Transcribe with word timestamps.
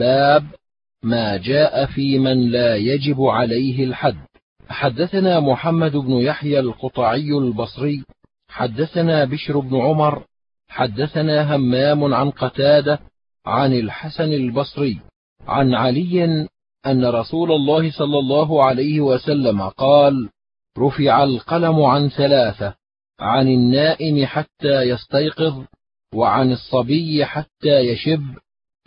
باب 0.00 0.44
ما 1.02 1.36
جاء 1.36 1.86
في 1.86 2.18
من 2.18 2.50
لا 2.50 2.76
يجب 2.76 3.22
عليه 3.22 3.84
الحد. 3.84 4.16
حدثنا 4.68 5.40
محمد 5.40 5.96
بن 5.96 6.12
يحيى 6.12 6.60
القطعي 6.60 7.38
البصري 7.38 8.04
حدثنا 8.48 9.24
بشر 9.24 9.58
بن 9.58 9.76
عمر 9.76 10.24
حدثنا 10.68 11.56
همام 11.56 12.14
عن 12.14 12.30
قتادة 12.30 13.00
عن 13.46 13.72
الحسن 13.72 14.32
البصري 14.32 15.00
عن 15.46 15.74
علي 15.74 16.24
أن 16.86 17.04
رسول 17.04 17.52
الله 17.52 17.90
صلى 17.90 18.18
الله 18.18 18.64
عليه 18.64 19.00
وسلم 19.00 19.62
قال 19.62 20.28
رفع 20.78 21.24
القلم 21.24 21.82
عن 21.82 22.08
ثلاثة 22.08 22.74
عن 23.20 23.48
النائم 23.48 24.26
حتى 24.26 24.82
يستيقظ 24.82 25.64
وعن 26.14 26.52
الصبي 26.52 27.24
حتى 27.24 27.80
يشب 27.80 28.24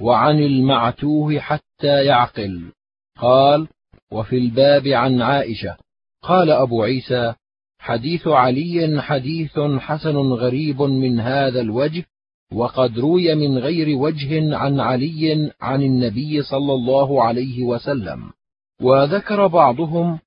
وعن 0.04 0.40
المعتوه 0.40 1.40
حتى 1.40 2.06
يعقل. 2.06 2.72
قال 3.20 3.68
وفي 4.12 4.38
الباب 4.38 4.88
عن 4.88 5.22
عائشة. 5.22 5.78
قال 6.24 6.52
أبو 6.52 6.84
عيسى 6.84 7.34
حديث 7.80 8.28
علي 8.28 9.02
حديث 9.02 9.60
حسن 9.60 10.16
غريب 10.16 10.82
من 10.82 11.20
هذا 11.20 11.62
الوجه 11.62 12.06
وقد 12.54 13.00
روي 13.00 13.36
من 13.36 13.58
غير 13.58 13.98
وجه 13.98 14.58
عن 14.58 14.80
علي 14.80 15.52
عن 15.62 15.82
النبي 15.82 16.44
صلى 16.44 16.74
الله 16.74 17.24
عليه 17.24 17.64
وسلم. 17.64 18.32
وذكر 18.82 19.48
بعضهم 19.48 20.20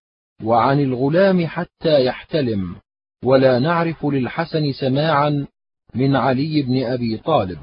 وعن 0.45 0.81
الغلام 0.81 1.47
حتى 1.47 2.05
يحتلم. 2.05 2.77
ولا 3.25 3.59
نعرف 3.59 4.07
للحسن 4.07 4.73
سماعا 4.73 5.47
من 5.95 6.17
علي 6.17 6.63
بن 6.63 6.85
أبي 6.85 7.17
طالب. 7.17 7.59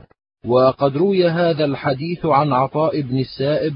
وقد 0.45 0.97
روي 0.97 1.29
هذا 1.29 1.65
الحديث 1.65 2.25
عن 2.25 2.53
عطاء 2.53 3.01
بن 3.01 3.19
السائب 3.19 3.75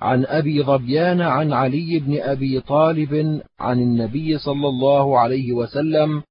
عن 0.00 0.24
أبي 0.26 0.62
ظبيان 0.62 1.20
عن 1.20 1.52
علي 1.52 1.98
بن 1.98 2.20
أبي 2.20 2.60
طالب 2.60 3.42
عن 3.60 3.78
النبي 3.78 4.38
صلى 4.38 4.68
الله 4.68 5.18
عليه 5.18 5.52
وسلم 5.52 6.22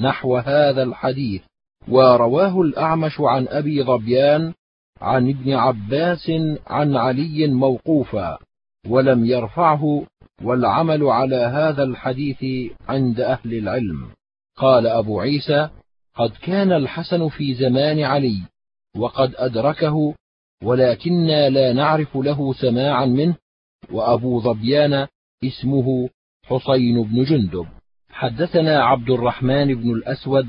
نحو 0.00 0.36
هذا 0.36 0.82
الحديث 0.82 1.42
ورواه 1.88 2.60
الأعمش 2.60 3.20
عن 3.20 3.48
أبي 3.48 3.82
ظبيان 3.82 4.52
عن 5.00 5.28
ابن 5.28 5.52
عباس 5.52 6.32
عن 6.66 6.96
علي 6.96 7.46
موقوفا 7.46 8.38
ولم 8.88 9.24
يرفعه 9.24 10.02
والعمل 10.42 11.04
على 11.04 11.36
هذا 11.36 11.82
الحديث 11.82 12.72
عند 12.88 13.20
أهل 13.20 13.54
العلم. 13.54 14.06
قال 14.56 14.86
أبو 14.86 15.20
عيسى 15.20 15.68
قد 16.14 16.30
كان 16.42 16.72
الحسن 16.72 17.28
في 17.28 17.54
زمان 17.54 18.00
علي 18.00 18.42
وقد 18.96 19.34
أدركه 19.36 20.14
ولكنا 20.62 21.48
لا 21.48 21.72
نعرف 21.72 22.16
له 22.16 22.52
سماعا 22.52 23.06
منه 23.06 23.36
وأبو 23.92 24.40
ظبيان 24.40 25.06
اسمه 25.44 26.08
حسين 26.44 27.02
بن 27.02 27.24
جندب. 27.24 27.66
حدثنا 28.10 28.84
عبد 28.84 29.10
الرحمن 29.10 29.74
بن 29.74 29.90
الأسود 29.90 30.48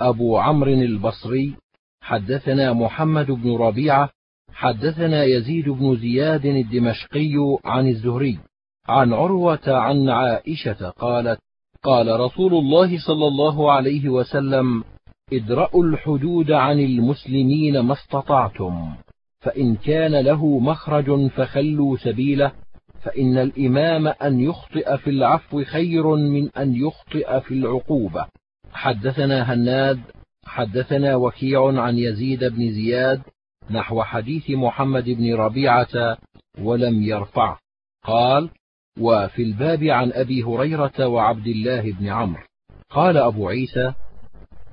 أبو 0.00 0.38
عمرو 0.38 0.72
البصري. 0.72 1.56
حدثنا 2.00 2.72
محمد 2.72 3.26
بن 3.26 3.56
ربيعة. 3.56 4.10
حدثنا 4.52 5.24
يزيد 5.24 5.68
بن 5.68 5.96
زياد 5.96 6.46
الدمشقي 6.46 7.34
عن 7.64 7.88
الزهري 7.88 8.38
عن 8.88 9.12
عروة 9.12 9.60
عن 9.66 10.08
عائشة 10.08 10.90
قالت 10.90 11.40
قال 11.82 12.20
رسول 12.20 12.54
الله 12.54 12.98
صلى 13.06 13.26
الله 13.26 13.72
عليه 13.72 14.08
وسلم 14.08 14.84
ادرأوا 15.32 15.84
الحدود 15.84 16.50
عن 16.50 16.80
المسلمين 16.80 17.80
ما 17.80 17.92
استطعتم 17.92 18.94
فإن 19.40 19.76
كان 19.76 20.20
له 20.20 20.58
مخرج 20.58 21.26
فخلوا 21.26 21.96
سبيله 21.96 22.52
فإن 23.02 23.38
الإمام 23.38 24.06
أن 24.06 24.40
يخطئ 24.40 24.96
في 24.96 25.10
العفو 25.10 25.64
خير 25.64 26.14
من 26.16 26.48
أن 26.48 26.74
يخطئ 26.74 27.40
في 27.40 27.54
العقوبة. 27.54 28.26
حدثنا 28.72 29.54
هناد 29.54 30.00
حدثنا 30.44 31.16
وكيع 31.16 31.80
عن 31.82 31.98
يزيد 31.98 32.44
بن 32.44 32.72
زياد 32.72 33.22
نحو 33.70 34.02
حديث 34.02 34.50
محمد 34.50 35.04
بن 35.04 35.34
ربيعة 35.34 36.18
ولم 36.58 37.02
يرفعه 37.02 37.58
قال 38.04 38.50
وفي 39.00 39.42
الباب 39.42 39.84
عن 39.84 40.12
أبي 40.12 40.42
هريرة 40.42 41.06
وعبد 41.06 41.46
الله 41.46 41.92
بن 41.92 42.08
عمرو 42.08 42.42
قال 42.90 43.16
أبو 43.16 43.48
عيسى 43.48 43.92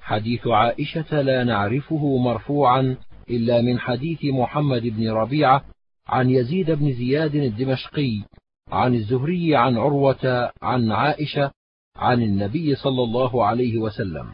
حديث 0.10 0.48
عائشة 0.48 1.22
لا 1.22 1.44
نعرفه 1.44 2.18
مرفوعا 2.18 2.98
إلا 3.30 3.62
من 3.62 3.80
حديث 3.80 4.20
محمد 4.26 4.82
بن 4.82 5.10
ربيعة 5.10 5.64
عن 6.08 6.30
يزيد 6.30 6.72
بن 6.72 6.94
زياد 6.94 7.36
الدمشقي 7.36 8.22
عن 8.72 8.96
الزهري 8.96 9.56
عن 9.56 9.78
عروة 9.78 10.52
عن 10.62 10.92
عائشة 10.92 11.52
عن 11.96 12.22
النبي 12.22 12.76
صلى 12.76 13.04
الله 13.04 13.46
عليه 13.46 13.78
وسلم. 13.78 14.26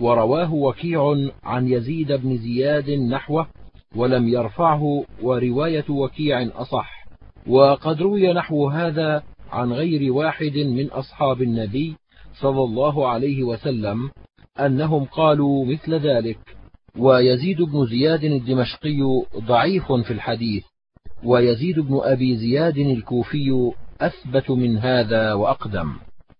ورواه 0.00 0.54
وكيع 0.54 1.14
عن 1.44 1.68
يزيد 1.68 2.12
بن 2.12 2.36
زياد 2.36 2.90
نحوه 2.90 3.46
ولم 3.96 4.28
يرفعه 4.28 5.04
ورواية 5.22 5.84
وكيع 5.90 6.48
أصح. 6.54 7.06
وقد 7.46 8.02
روي 8.02 8.32
نحو 8.32 8.68
هذا 8.68 9.22
عن 9.50 9.72
غير 9.72 10.12
واحد 10.12 10.56
من 10.56 10.90
أصحاب 10.90 11.42
النبي 11.42 11.96
صلى 12.40 12.62
الله 12.64 13.08
عليه 13.08 13.42
وسلم 13.42 14.10
أنهم 14.60 15.04
قالوا 15.04 15.64
مثل 15.64 15.94
ذلك. 15.94 16.38
ويزيد 16.98 17.62
بن 17.62 17.86
زياد 17.86 18.24
الدمشقي 18.24 19.22
ضعيف 19.36 19.92
في 19.92 20.10
الحديث 20.10 20.64
ويزيد 21.24 21.80
بن 21.80 22.00
أبي 22.02 22.36
زياد 22.36 22.78
الكوفي 22.78 23.72
أثبت 24.00 24.50
من 24.50 24.78
هذا 24.78 25.32
وأقدم. 25.32 25.92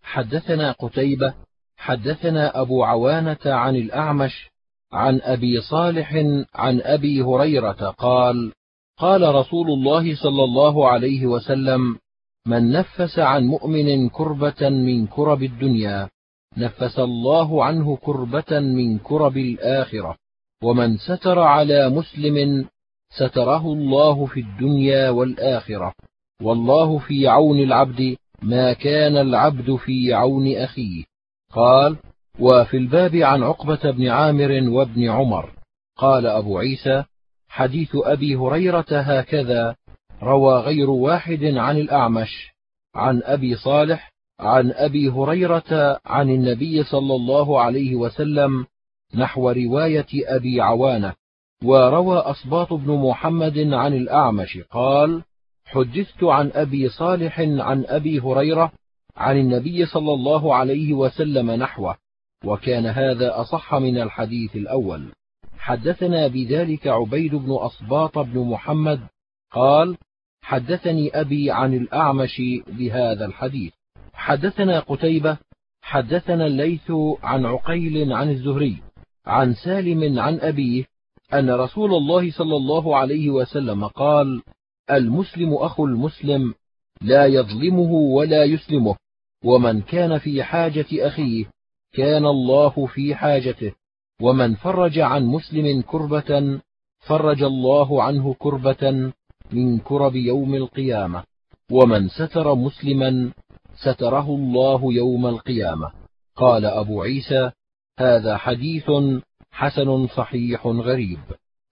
حدثنا 0.02 0.72
قتيبة 0.72 1.34
حدثنا 1.76 2.60
أبو 2.60 2.84
عوانة 2.84 3.38
عن 3.46 3.76
الأعمش 3.76 4.50
عن 4.92 5.20
أبي 5.22 5.60
صالح 5.60 6.14
عن 6.54 6.80
أبي 6.80 7.22
هريرة 7.22 7.94
قال 7.98 8.52
قال 8.98 9.34
رسول 9.34 9.70
الله 9.70 10.14
صلى 10.14 10.44
الله 10.44 10.88
عليه 10.88 11.26
وسلم 11.26 11.98
من 12.46 12.72
نفس 12.72 13.18
عن 13.18 13.44
مؤمن 13.44 14.08
كربة 14.08 14.68
من 14.68 15.06
كرب 15.06 15.42
الدنيا 15.42 16.08
نفس 16.56 16.98
الله 16.98 17.64
عنه 17.64 17.96
كربة 17.96 18.60
من 18.60 18.98
كرب 18.98 19.36
الآخرة. 19.36 20.16
ومن 20.62 20.96
ستر 20.96 21.38
على 21.38 21.88
مسلم 21.88 22.66
ستره 23.10 23.72
الله 23.72 24.26
في 24.26 24.40
الدنيا 24.40 25.10
والآخرة. 25.10 25.92
والله 26.42 26.98
في 26.98 27.28
عون 27.28 27.58
العبد 27.58 28.16
ما 28.42 28.72
كان 28.72 29.16
العبد 29.16 29.76
في 29.76 30.14
عون 30.14 30.56
أخيه. 30.56 31.04
قال 31.52 31.96
وفي 32.40 32.76
الباب 32.76 33.16
عن 33.16 33.42
عقبة 33.42 33.90
بن 33.90 34.08
عامر 34.08 34.68
وابن 34.68 35.08
عمر. 35.08 35.52
قال 35.96 36.26
أبو 36.26 36.58
عيسى 36.58 37.04
حديث 37.48 37.90
أبي 37.94 38.36
هريرة 38.36 38.86
هكذا 38.90 39.76
روى 40.22 40.60
غير 40.60 40.90
واحد 40.90 41.44
عن 41.44 41.78
الأعمش. 41.78 42.54
عن 42.94 43.22
أبي 43.24 43.56
صالح 43.56 44.13
عن 44.40 44.72
أبي 44.72 45.08
هريرة 45.08 46.00
عن 46.06 46.30
النبي 46.30 46.84
صلى 46.84 47.14
الله 47.14 47.60
عليه 47.60 47.94
وسلم 47.94 48.66
نحو 49.14 49.50
رواية 49.50 50.06
أبي 50.12 50.60
عوانة 50.60 51.14
وروى 51.64 52.18
أصباط 52.18 52.72
بن 52.72 52.92
محمد 52.92 53.58
عن 53.58 53.94
الأعمش 53.94 54.58
قال 54.70 55.22
حدثت 55.64 56.24
عن 56.24 56.50
أبي 56.54 56.88
صالح 56.88 57.40
عن 57.40 57.84
أبي 57.86 58.20
هريرة 58.20 58.72
عن 59.16 59.36
النبي 59.36 59.86
صلى 59.86 60.12
الله 60.12 60.54
عليه 60.54 60.92
وسلم 60.92 61.50
نحوه 61.50 61.96
وكان 62.44 62.86
هذا 62.86 63.40
أصح 63.40 63.74
من 63.74 63.98
الحديث 63.98 64.56
الأول. 64.56 65.12
حدثنا 65.58 66.26
بذلك 66.26 66.86
عبيد 66.86 67.34
بن 67.34 67.52
أصباط 67.52 68.18
بن 68.18 68.40
محمد 68.40 69.00
قال 69.50 69.96
حدثني 70.42 71.20
أبي 71.20 71.50
عن 71.50 71.74
الأعمش 71.74 72.42
بهذا 72.66 73.24
الحديث 73.24 73.72
حدثنا 74.14 74.80
قتيبة 74.80 75.36
حدثنا 75.82 76.46
الليث 76.46 76.90
عن 77.22 77.46
عقيل 77.46 78.12
عن 78.12 78.30
الزهري 78.30 78.76
عن 79.26 79.54
سالم 79.54 80.18
عن 80.18 80.40
أبيه 80.40 80.84
أن 81.34 81.50
رسول 81.50 81.94
الله 81.94 82.30
صلى 82.30 82.56
الله 82.56 82.96
عليه 82.96 83.30
وسلم 83.30 83.86
قال 83.86 84.42
المسلم 84.90 85.54
أخو 85.54 85.86
المسلم 85.86 86.54
لا 87.00 87.26
يظلمه 87.26 87.92
ولا 87.92 88.44
يسلمه 88.44 88.96
ومن 89.44 89.80
كان 89.80 90.18
في 90.18 90.42
حاجة 90.42 90.86
أخيه 90.92 91.44
كان 91.92 92.26
الله 92.26 92.86
في 92.86 93.14
حاجته 93.14 93.72
ومن 94.20 94.54
فرج 94.54 94.98
عن 94.98 95.26
مسلم 95.26 95.82
كربة 95.82 96.60
فرج 97.00 97.42
الله 97.42 98.02
عنه 98.02 98.34
كربة 98.38 99.12
من 99.52 99.78
كرب 99.78 100.16
يوم 100.16 100.54
القيامة 100.54 101.24
ومن 101.70 102.08
ستر 102.08 102.54
مسلما 102.54 103.32
ستره 103.76 104.28
الله 104.28 104.92
يوم 104.92 105.26
القيامة. 105.26 105.92
قال 106.36 106.64
أبو 106.64 107.02
عيسى 107.02 107.50
هذا 107.98 108.36
حديث 108.36 108.90
حسن 109.50 110.06
صحيح 110.06 110.66
غريب. 110.66 111.18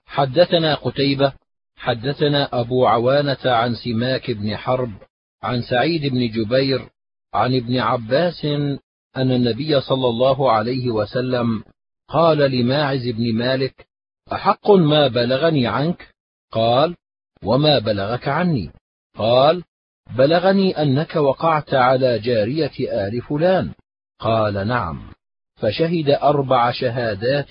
حدثنا 0.07 0.75
قتيبة 0.75 1.33
حدثنا 1.77 2.61
أبو 2.61 2.87
عوانة 2.87 3.39
عن 3.45 3.75
سماك 3.75 4.31
بن 4.31 4.57
حرب 4.57 4.93
عن 5.43 5.63
سعيد 5.63 6.07
بن 6.07 6.29
جبير 6.29 6.89
عن 7.35 7.55
ابن 7.55 7.79
عباس 7.79 8.45
أن 9.17 9.33
النبي 9.33 9.81
صلى 9.81 10.09
الله 10.09 10.53
عليه 10.53 10.91
وسلم 10.91 11.65
قال 12.09 12.39
لماعز 12.39 13.09
بن 13.09 13.35
مالك 13.35 13.87
أحق 14.33 14.71
ما 14.71 15.09
بلغني 15.09 15.67
عنك؟ 15.67 16.09
قال 16.53 16.97
وما 17.45 17.79
بلغك 17.79 18.29
عني؟ 18.29 18.73
قال 19.19 19.65
بلغني 20.11 20.83
أنك 20.83 21.17
وقعت 21.17 21.75
على 21.75 22.19
جارية 22.19 23.07
آل 23.09 23.23
فلان. 23.23 23.73
قال 24.19 24.69
نعم. 24.69 25.13
فشهد 25.57 26.09
أربع 26.09 26.71
شهادات 26.71 27.51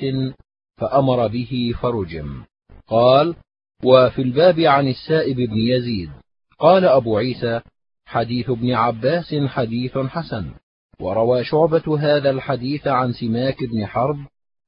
فأمر 0.78 1.28
به 1.28 1.74
فرجم. 1.82 2.44
قال 2.88 3.36
وفي 3.84 4.22
الباب 4.22 4.60
عن 4.60 4.88
السائب 4.88 5.36
بن 5.36 5.58
يزيد. 5.58 6.12
قال 6.60 6.86
أبو 6.86 7.18
عيسى 7.18 7.62
حديث 8.06 8.50
ابن 8.50 8.72
عباس 8.74 9.36
حديث 9.36 9.98
حسن. 9.98 10.52
وروى 11.00 11.44
شعبة 11.44 12.00
هذا 12.00 12.30
الحديث 12.30 12.88
عن 12.88 13.14
سماك 13.14 13.64
بن 13.64 13.86
حرب 13.86 14.18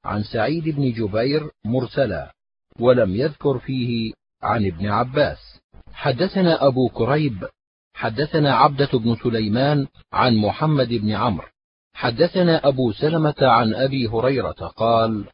عن 0.05 0.23
سعيد 0.23 0.69
بن 0.69 0.91
جبير 0.91 1.49
مرسلا 1.65 2.33
ولم 2.79 3.15
يذكر 3.15 3.59
فيه 3.59 4.13
عن 4.43 4.65
ابن 4.65 4.85
عباس. 4.87 5.59
حدثنا 5.93 6.67
أبو 6.67 6.89
كريب 6.89 7.47
حدثنا 7.93 8.55
عبدة 8.55 8.89
بن 8.93 9.15
سليمان 9.15 9.87
عن 10.13 10.35
محمد 10.35 10.87
بن 10.87 11.11
عمرو. 11.11 11.47
حدثنا 11.93 12.67
أبو 12.67 12.91
سلمة 12.91 13.35
عن 13.41 13.73
أبي 13.73 14.07
هريرة 14.07 14.51
قال 14.51 15.25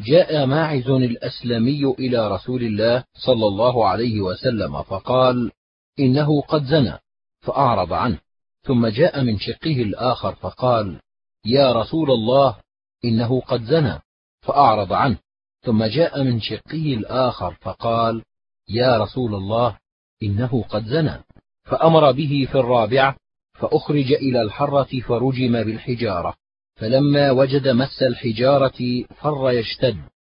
جاء 0.00 0.46
ماعز 0.46 0.88
الأسلمي 0.88 1.84
إلى 1.98 2.28
رسول 2.28 2.62
الله 2.62 3.04
صلى 3.14 3.46
الله 3.46 3.88
عليه 3.88 4.20
وسلم 4.20 4.82
فقال 4.82 5.50
إنه 5.98 6.40
قد 6.40 6.64
زنى 6.64 6.98
فأعرض 7.40 7.92
عنه. 7.92 8.18
ثم 8.62 8.86
جاء 8.86 9.22
من 9.22 9.38
شقه 9.38 9.82
الآخر 9.82 10.34
فقال 10.34 11.00
يا 11.44 11.72
رسول 11.72 12.10
الله 12.10 12.56
إنه 13.04 13.40
قد 13.40 13.64
زنى 13.64 14.02
فأعرض 14.40 14.92
عنه. 14.92 15.18
ثم 15.62 15.84
جاء 15.84 16.22
من 16.22 16.40
شقه 16.40 16.94
الآخر 16.94 17.54
فقال 17.60 18.22
يا 18.68 18.98
رسول 18.98 19.34
الله 19.34 19.78
إنه 20.22 20.64
قد 20.68 20.84
زنى. 20.84 21.23
فأمر 21.64 22.12
به 22.12 22.48
في 22.52 22.58
الرابعة 22.58 23.16
فأخرج 23.54 24.12
إلى 24.12 24.42
الحرة 24.42 25.00
فرجم 25.08 25.52
بالحجارة 25.62 26.34
فلما 26.76 27.30
وجد 27.30 27.68
مس 27.68 28.02
الحجارة 28.02 29.04
فر 29.16 29.50
يشتد 29.50 29.96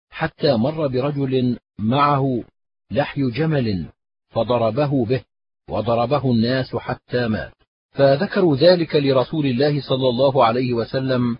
حتى 0.10 0.58
مر 0.58 0.88
برجل 0.88 1.58
معه 1.80 2.44
لحي 2.92 3.32
جمل 3.32 3.86
فضربه 4.30 5.06
به 5.06 5.22
وضربه 5.70 6.32
الناس 6.32 6.76
حتى 6.76 7.28
مات. 7.28 7.54
فذكروا 7.92 8.56
ذلك 8.56 8.96
لرسول 8.96 9.46
الله 9.46 9.82
صلى 9.82 10.10
الله 10.10 10.46
عليه 10.46 10.74
وسلم 10.74 11.38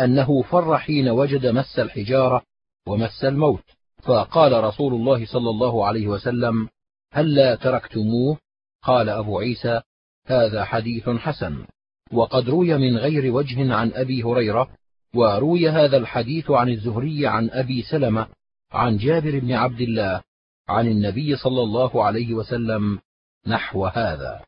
أنه 0.00 0.42
فر 0.42 0.78
حين 0.78 1.08
وجد 1.08 1.46
مس 1.46 1.78
الحجارة 1.78 2.42
ومس 2.88 3.24
الموت. 3.24 3.64
فقال 4.02 4.64
رسول 4.64 4.94
الله 4.94 5.26
صلى 5.26 5.50
الله 5.50 5.86
عليه 5.86 6.08
وسلم 6.08 6.68
هلا 7.12 7.54
تركتموه؟ 7.54 8.38
قال 8.82 9.08
أبو 9.08 9.38
عيسى 9.38 9.80
هذا 10.26 10.64
حديث 10.64 11.08
حسن 11.08 11.66
وقد 12.12 12.48
روي 12.48 12.78
من 12.78 12.96
غير 12.96 13.32
وجه 13.32 13.74
عن 13.74 13.92
أبي 13.94 14.22
هريرة 14.22 14.68
وروي 15.14 15.70
هذا 15.70 15.96
الحديث 15.96 16.50
عن 16.50 16.68
الزهري 16.68 17.26
عن 17.26 17.50
أبي 17.50 17.82
سلمة 17.82 18.26
عن 18.72 18.96
جابر 18.96 19.38
بن 19.38 19.52
عبد 19.52 19.80
الله 19.80 20.22
عن 20.68 20.86
النبي 20.86 21.36
صلى 21.36 21.62
الله 21.62 22.04
عليه 22.04 22.34
وسلم 22.34 22.98
نحو 23.46 23.86
هذا. 23.86 24.40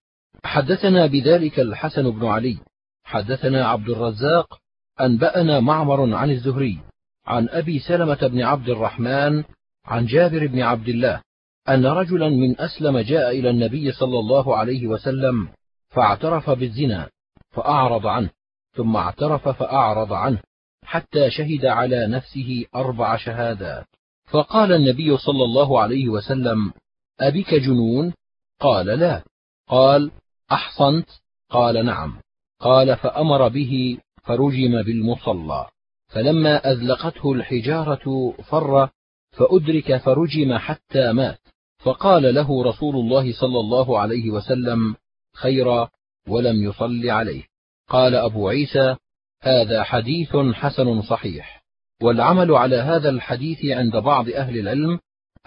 حدثنا 0.44 1.06
بذلك 1.06 1.60
الحسن 1.60 2.10
بن 2.10 2.26
علي 2.26 2.58
حدثنا 3.04 3.66
عبد 3.66 3.88
الرزاق 3.88 4.58
أنبأنا 5.00 5.60
معمر 5.60 6.14
عن 6.14 6.30
الزهري 6.30 6.78
عن 7.26 7.48
أبي 7.48 7.78
سلمة 7.78 8.26
بن 8.26 8.42
عبد 8.42 8.68
الرحمن 8.68 9.44
عن 9.84 10.06
جابر 10.06 10.46
بن 10.46 10.60
عبد 10.62 10.88
الله 10.88 11.22
أن 11.68 11.86
رجلا 11.86 12.28
من 12.28 12.60
أسلم 12.60 12.98
جاء 12.98 13.30
إلى 13.38 13.50
النبي 13.50 13.92
صلى 13.92 14.18
الله 14.18 14.56
عليه 14.56 14.86
وسلم 14.86 15.48
فاعترف 15.88 16.50
بالزنا 16.50 17.10
فأعرض 17.50 18.06
عنه 18.06 18.30
ثم 18.72 18.96
اعترف 18.96 19.48
فأعرض 19.48 20.12
عنه 20.12 20.42
حتى 20.84 21.30
شهد 21.30 21.64
على 21.64 22.06
نفسه 22.06 22.64
أربع 22.74 23.16
شهادات. 23.16 23.86
فقال 24.30 24.72
النبي 24.72 25.16
صلى 25.16 25.44
الله 25.44 25.80
عليه 25.80 26.08
وسلم 26.08 26.72
أبك 27.20 27.54
جنون؟ 27.54 28.14
قال 28.60 28.86
لا. 28.86 29.22
قال 29.68 30.10
أحصنت؟ 30.52 31.08
قال 31.50 31.86
نعم. 31.86 32.20
قال 32.60 32.96
فأمر 32.96 33.48
به 33.48 33.98
فرجم 34.22 34.82
بالمصلى. 34.82 35.66
فلما 36.08 36.72
أذلقته 36.72 37.32
الحجارة 37.32 38.34
فر 38.50 38.88
فأدرك 39.30 39.96
فرجم 39.96 40.58
حتى 40.58 41.12
مات. 41.12 41.41
فقال 41.82 42.34
له 42.34 42.64
رسول 42.64 42.96
الله 42.96 43.32
صلى 43.32 43.60
الله 43.60 43.98
عليه 43.98 44.30
وسلم 44.30 44.96
خيرا 45.34 45.88
ولم 46.28 46.62
يصل 46.62 47.10
عليه. 47.10 47.42
قال 47.88 48.14
أبو 48.14 48.48
عيسى 48.48 48.96
هذا 49.42 49.82
حديث 49.82 50.36
حسن 50.36 51.02
صحيح. 51.02 51.62
والعمل 52.02 52.54
على 52.54 52.76
هذا 52.76 53.08
الحديث 53.10 53.64
عند 53.64 53.96
بعض 53.96 54.28
أهل 54.28 54.58
العلم 54.58 54.98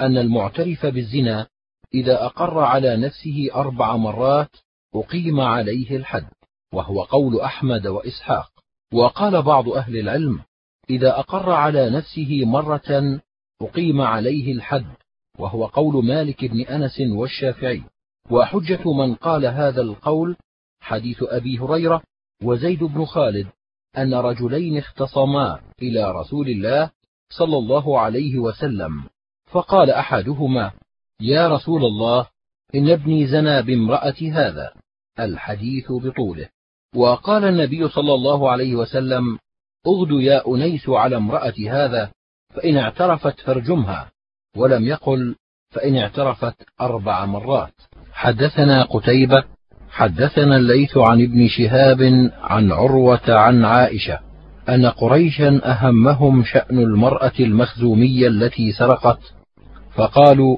أن 0.02 0.18
المعترف 0.18 0.86
بالزنا 0.86 1.48
إذا 1.94 2.26
أقر 2.26 2.60
على 2.60 2.98
نفسه 2.98 3.50
أربع 3.56 3.96
مرات 3.96 4.56
أقيم 4.96 5.40
عليه 5.40 5.96
الحد 5.96 6.28
وهو 6.74 7.04
قول 7.04 7.42
أحمد 7.42 7.88
وإسحاق. 7.88 8.52
وقال 8.94 9.42
بعض 9.42 9.70
أهل 9.70 9.98
العلم 9.98 10.40
إذا 10.90 11.20
أقر 11.20 11.52
على 11.52 11.90
نفسه 11.90 12.46
مرة 12.46 13.20
أقيم 13.62 14.02
عليه 14.02 14.54
الحد 14.54 14.96
وهو 15.40 15.66
قول 15.66 16.06
مالك 16.06 16.46
بن 16.46 16.62
أنس 16.62 17.02
والشافعي. 17.02 17.84
وحجة 18.32 18.94
من 18.94 19.16
قال 19.16 19.46
هذا 19.46 19.82
القول 19.82 20.36
حديث 20.80 21.24
أبي 21.24 21.60
هريرة 21.60 22.02
وزيد 22.44 22.84
بن 22.84 23.06
خالد 23.06 23.48
أن 23.98 24.14
رجلين 24.14 24.78
اختصما 24.78 25.60
إلى 25.82 26.12
رسول 26.12 26.50
الله 26.50 26.90
صلى 27.30 27.58
الله 27.58 28.00
عليه 28.00 28.40
وسلم 28.40 29.04
فقال 29.46 29.90
أحدهما 29.90 30.72
يا 31.20 31.48
رسول 31.48 31.86
الله 31.86 32.28
إن 32.76 32.90
ابني 32.90 33.28
زنى 33.28 33.62
بامرأة 33.62 34.16
هذا 34.32 34.74
الحديث 35.20 35.92
بطوله. 35.92 36.50
وقال 36.96 37.44
النبي 37.44 37.90
صلى 37.90 38.14
الله 38.14 38.52
عليه 38.52 38.76
وسلم 38.76 39.40
اغد 39.88 40.12
يا 40.12 40.48
أنيس 40.48 40.90
على 40.90 41.16
امرأة 41.16 41.54
هذا 41.70 42.12
فإن 42.50 42.78
اعترفت 42.78 43.40
فارجمها. 43.40 44.12
ولم 44.56 44.86
يقل 44.86 45.36
فإن 45.70 45.96
اعترفت 45.98 46.56
أربع 46.82 47.26
مرات. 47.26 47.74
حدثنا 48.14 48.84
قتيبة 48.84 49.44
حدثنا 49.92 50.56
الليث 50.58 50.98
عن 50.98 51.22
ابن 51.22 51.48
شهاب 51.48 52.30
عن 52.42 52.72
عروة 52.72 53.22
عن 53.30 53.66
عائشة 53.66 54.20
أن 54.70 54.86
قريشا 54.86 55.62
أهمهم 55.64 56.44
شأن 56.44 56.80
المرأة 56.80 57.32
المخزومية 57.40 58.28
التي 58.28 58.72
سرقت 58.72 59.20
فقالوا 59.96 60.58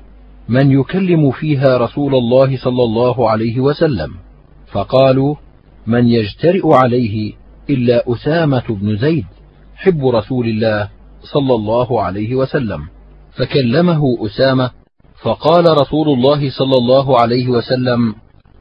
من 0.49 0.71
يكلم 0.71 1.31
فيها 1.31 1.77
رسول 1.77 2.15
الله 2.15 2.57
صلى 2.57 2.83
الله 2.83 3.29
عليه 3.29 3.59
وسلم؟ 3.59 4.13
فقالوا 4.71 5.35
من 5.87 6.07
يجترئ 6.07 6.73
عليه 6.73 7.33
إلا 7.69 8.03
أسامة 8.13 8.63
بن 8.69 8.97
زيد 8.97 9.25
حب 9.75 10.07
رسول 10.07 10.47
الله 10.47 10.89
صلى 11.33 11.55
الله 11.55 12.01
عليه 12.01 12.35
وسلم. 12.35 12.87
فكلمه 13.37 14.01
أسامة 14.25 14.71
فقال 15.21 15.65
رسول 15.81 16.09
الله 16.09 16.49
صلى 16.49 16.75
الله 16.77 17.19
عليه 17.19 17.47
وسلم 17.47 18.15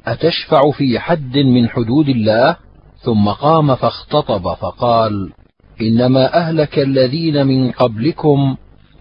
أتشفع 0.07 0.61
في 0.79 0.99
حد 0.99 1.39
من 1.39 1.69
حدود 1.69 2.09
الله؟ 2.09 2.57
ثم 2.99 3.29
قام 3.29 3.75
فاختطب 3.75 4.55
فقال 4.55 5.33
إنما 5.81 6.35
أهلك 6.35 6.79
الذين 6.79 7.47
من 7.47 7.71
قبلكم 7.71 8.57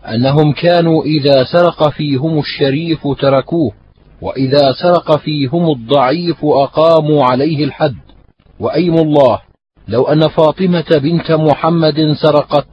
أنهم 0.05 0.53
كانوا 0.53 1.03
إذا 1.03 1.43
سرق 1.43 1.89
فيهم 1.89 2.39
الشريف 2.39 3.07
تركوه 3.19 3.71
وإذا 4.21 4.71
سرق 4.71 5.17
فيهم 5.17 5.71
الضعيف 5.71 6.37
أقاموا 6.45 7.25
عليه 7.25 7.63
الحد. 7.65 7.95
وأيم 8.59 8.93
الله 8.93 9.39
لو 9.87 10.03
أن 10.03 10.27
فاطمة 10.27 10.99
بنت 11.03 11.31
محمد 11.31 12.13
سرقت 12.21 12.67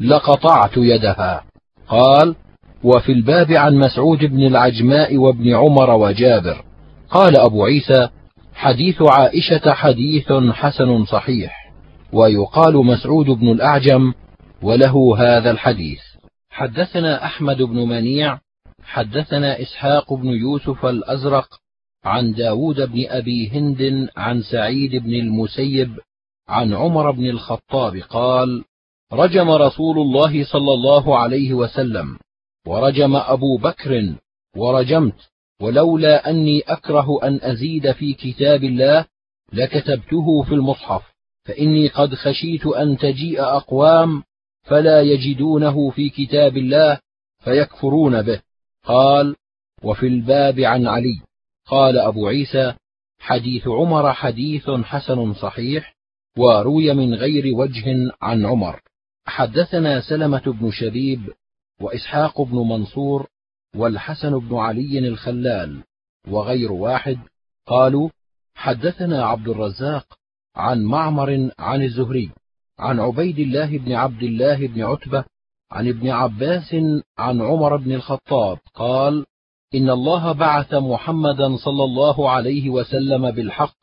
لقطعت 0.00 0.76
يدها. 0.76 1.42
قال 1.88 2.36
وفي 2.84 3.12
الباب 3.12 3.52
عن 3.52 3.74
مسعود 3.74 4.18
بن 4.18 4.46
العجماء 4.46 5.16
وابن 5.16 5.54
عمر 5.54 5.90
وجابر. 5.90 6.64
قال 7.10 7.36
أبو 7.36 7.64
عيسى 7.64 8.08
حديث 8.54 9.02
عائشة 9.02 9.72
حديث 9.72 10.32
حسن 10.32 11.04
صحيح 11.04 11.72
ويقال 12.12 12.76
مسعود 12.76 13.26
بن 13.26 13.48
الأعجم 13.48 14.12
وله 14.62 15.16
هذا 15.18 15.50
الحديث. 15.50 16.00
حدثنا 16.50 17.24
أحمد 17.24 17.62
بن 17.62 17.88
منيع 17.88 18.38
حدثنا 18.84 19.62
إسحاق 19.62 20.14
بن 20.14 20.28
يوسف 20.28 20.86
الأزرق 20.86 21.48
عن 22.04 22.32
داود 22.32 22.80
بن 22.80 23.04
أبي 23.08 23.50
هند 23.50 24.08
عن 24.16 24.42
سعيد 24.42 25.02
بن 25.02 25.14
المسيب 25.14 25.98
عن 26.48 26.74
عمر 26.74 27.10
بن 27.10 27.26
الخطاب 27.26 27.96
قال 27.96 28.64
رجم 29.12 29.50
رسول 29.50 29.98
الله 29.98 30.44
صلى 30.44 30.72
الله 30.72 31.18
عليه 31.18 31.54
وسلم 31.54 32.18
ورجم 32.66 33.16
أبو 33.16 33.56
بكر 33.56 34.14
ورجمت 34.56 35.30
ولولا 35.60 36.30
أني 36.30 36.60
أكره 36.60 37.22
أن 37.22 37.40
أزيد 37.42 37.92
في 37.92 38.14
كتاب 38.14 38.64
الله 38.64 39.06
لكتبته 39.52 40.42
في 40.42 40.54
المصحف 40.54 41.02
فإني 41.44 41.88
قد 41.88 42.14
خشيت 42.14 42.66
أن 42.66 42.98
تجيء 42.98 43.42
أقوام 43.42 44.22
فلا 44.62 45.02
يجدونه 45.02 45.90
في 45.90 46.08
كتاب 46.08 46.56
الله 46.56 47.00
فيكفرون 47.38 48.22
به. 48.22 48.40
قال 48.84 49.36
وفي 49.82 50.06
الباب 50.06 50.60
عن 50.60 50.86
علي. 50.86 51.20
قال 51.66 51.98
أبو 51.98 52.28
عيسى 52.28 52.74
حديث 53.18 53.68
عمر 53.68 54.12
حديث 54.12 54.70
حسن 54.70 55.34
صحيح 55.34 55.94
وروي 56.38 56.94
من 56.94 57.14
غير 57.14 57.54
وجه 57.54 58.12
عن 58.22 58.46
عمر. 58.46 58.80
حدثنا 59.26 60.00
سلمة 60.00 60.42
بن 60.46 60.70
شبيب 60.70 61.32
وإسحاق 61.80 62.42
بن 62.42 62.56
منصور 62.56 63.26
والحسن 63.76 64.38
بن 64.38 64.56
علي 64.56 64.98
الخلال 64.98 65.82
وغير 66.28 66.72
واحد 66.72 67.18
قالوا 67.66 68.10
حدثنا 68.54 69.24
عبد 69.24 69.48
الرزاق 69.48 70.06
عن 70.56 70.82
معمر 70.84 71.50
عن 71.58 71.82
الزهري 71.82 72.30
عن 72.78 73.00
عبيد 73.00 73.38
الله 73.38 73.78
بن 73.78 73.92
عبد 73.92 74.22
الله 74.22 74.66
بن 74.66 74.82
عتبة 74.82 75.24
عن 75.70 75.88
ابن 75.88 76.08
عباس 76.08 76.74
عن 77.18 77.40
عمر 77.42 77.76
بن 77.76 77.92
الخطاب 77.92 78.58
قال 78.74 79.26
إن 79.74 79.90
الله 79.90 80.32
بعث 80.32 80.74
محمدا 80.74 81.56
صلى 81.56 81.84
الله 81.84 82.30
عليه 82.30 82.70
وسلم 82.70 83.30
بالحق 83.30 83.76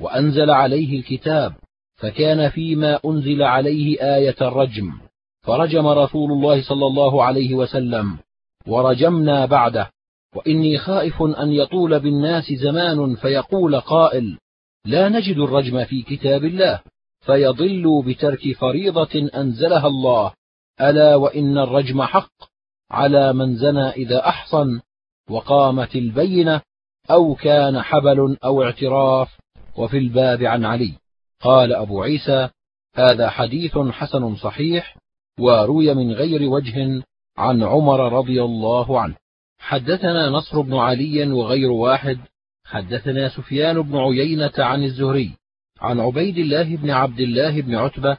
وأنزل 0.00 0.50
عليه 0.50 0.98
الكتاب 0.98 1.54
فكان 1.98 2.50
فيما 2.50 3.00
أنزل 3.04 3.42
عليه 3.42 4.16
آية 4.16 4.36
الرجم. 4.42 4.92
فرجم 5.40 5.86
رسول 5.86 6.32
الله 6.32 6.62
صلى 6.62 6.86
الله 6.86 7.24
عليه 7.24 7.54
وسلم. 7.54 8.18
ورجمنا 8.66 9.46
بعده. 9.46 9.90
وإني 10.36 10.78
خائف 10.78 11.22
أن 11.22 11.52
يطول 11.52 12.00
بالناس 12.00 12.52
زمان 12.52 13.14
فيقول 13.14 13.80
قائل 13.80 14.38
لا 14.84 15.08
نجد 15.08 15.38
الرجم 15.38 15.84
في 15.84 16.02
كتاب 16.02 16.44
الله. 16.44 16.80
فيضلوا 17.20 18.02
بترك 18.02 18.56
فريضة 18.56 19.30
أنزلها 19.34 19.86
الله. 19.86 20.32
ألا 20.80 21.14
وإن 21.14 21.58
الرجم 21.58 22.02
حق 22.02 22.32
على 22.90 23.32
من 23.32 23.56
زنى 23.56 23.88
إذا 23.88 24.28
أحصن 24.28 24.80
وقامت 25.30 25.96
البينة 25.96 26.60
أو 27.10 27.34
كان 27.34 27.82
حبل 27.82 28.36
أو 28.44 28.62
اعتراف. 28.62 29.38
وفي 29.76 29.98
الباب 29.98 30.42
عن 30.42 30.64
علي. 30.64 30.92
قال 31.40 31.72
أبو 31.72 32.02
عيسى 32.02 32.48
هذا 32.94 33.30
حديث 33.30 33.78
حسن 33.78 34.36
صحيح 34.36 34.96
وروي 35.40 35.94
من 35.94 36.12
غير 36.12 36.42
وجه 36.42 37.02
عن 37.36 37.62
عمر 37.62 38.12
رضي 38.12 38.42
الله 38.42 39.00
عنه. 39.00 39.14
حدثنا 39.58 40.30
نصر 40.30 40.60
بن 40.60 40.74
علي 40.74 41.32
وغير 41.32 41.70
واحد. 41.70 42.18
حدثنا 42.64 43.28
سفيان 43.28 43.82
بن 43.82 43.96
عيينة 43.96 44.52
عن 44.58 44.82
الزهري 44.82 45.30
عن 45.80 46.00
عبيد 46.00 46.38
الله 46.38 46.76
بن 46.76 46.90
عبد 46.90 47.20
الله 47.20 47.60
بن 47.60 47.74
عتبة 47.74 48.18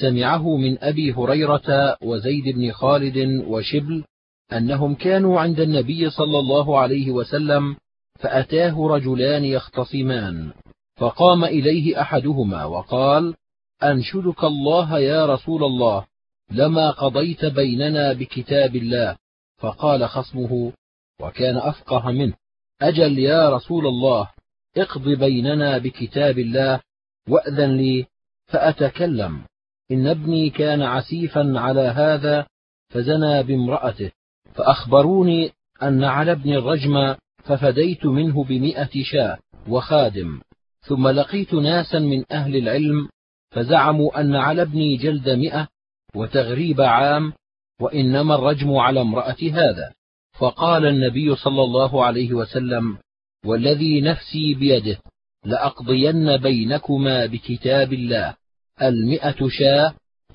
سمعه 0.00 0.56
من 0.56 0.84
أبي 0.84 1.12
هريرة 1.12 1.96
وزيد 2.02 2.54
بن 2.56 2.72
خالد 2.72 3.44
وشبل 3.46 4.04
أنهم 4.52 4.94
كانوا 4.94 5.40
عند 5.40 5.60
النبي 5.60 6.10
صلى 6.10 6.38
الله 6.38 6.78
عليه 6.78 7.10
وسلم 7.10 7.76
فأتاه 8.18 8.86
رجلان 8.86 9.44
يختصمان. 9.44 10.52
فقام 10.98 11.44
إليه 11.44 12.00
أحدهما 12.00 12.64
وقال 12.64 13.34
أنشدك 13.82 14.44
الله 14.44 14.98
يا 14.98 15.26
رسول 15.26 15.64
الله 15.64 16.06
لما 16.50 16.90
قضيت 16.90 17.44
بيننا 17.44 18.12
بكتاب 18.12 18.76
الله؟ 18.76 19.16
فقال 19.58 20.08
خصمه 20.08 20.72
وكان 21.20 21.56
أفقه 21.56 22.10
منه 22.10 22.34
أجل 22.82 23.18
يا 23.18 23.50
رسول 23.50 23.86
الله 23.86 24.30
اقض 24.76 25.08
بيننا 25.08 25.78
بكتاب 25.78 26.38
الله 26.38 26.80
وأذن 27.28 27.76
لي 27.76 28.06
فأتكلم 28.46 29.44
إن 29.90 30.06
ابني 30.06 30.50
كان 30.50 30.82
عسيفا 30.82 31.52
على 31.56 31.80
هذا 31.80 32.46
فزنى 32.88 33.42
بامرأته 33.42 34.10
فأخبروني 34.54 35.52
أن 35.82 36.04
على 36.04 36.32
ابن 36.32 36.52
الرجم 36.52 37.14
ففديت 37.44 38.06
منه 38.06 38.44
بمئة 38.44 39.02
شاة 39.02 39.38
وخادم. 39.68 40.40
ثم 40.88 41.08
لقيت 41.08 41.54
ناسا 41.54 41.98
من 41.98 42.24
أهل 42.32 42.56
العلم 42.56 43.08
فزعموا 43.50 44.20
أن 44.20 44.36
على 44.36 44.62
ابني 44.62 44.96
جلد 44.96 45.28
مئة 45.28 45.68
وتغريب 46.14 46.80
عام 46.80 47.32
وإنما 47.80 48.34
الرجم 48.34 48.76
على 48.76 49.00
امرأة 49.00 49.36
هذا. 49.52 49.92
فقال 50.38 50.86
النبي 50.86 51.36
صلى 51.36 51.62
الله 51.62 52.04
عليه 52.04 52.32
وسلم 52.32 52.98
والذي 53.46 54.00
نفسي 54.00 54.54
بيده 54.54 54.98
لأقضين 55.44 56.36
بينكما 56.36 57.26
بكتاب 57.26 57.92
الله 57.92 58.36
المئة 58.82 59.48
شاة 59.48 59.94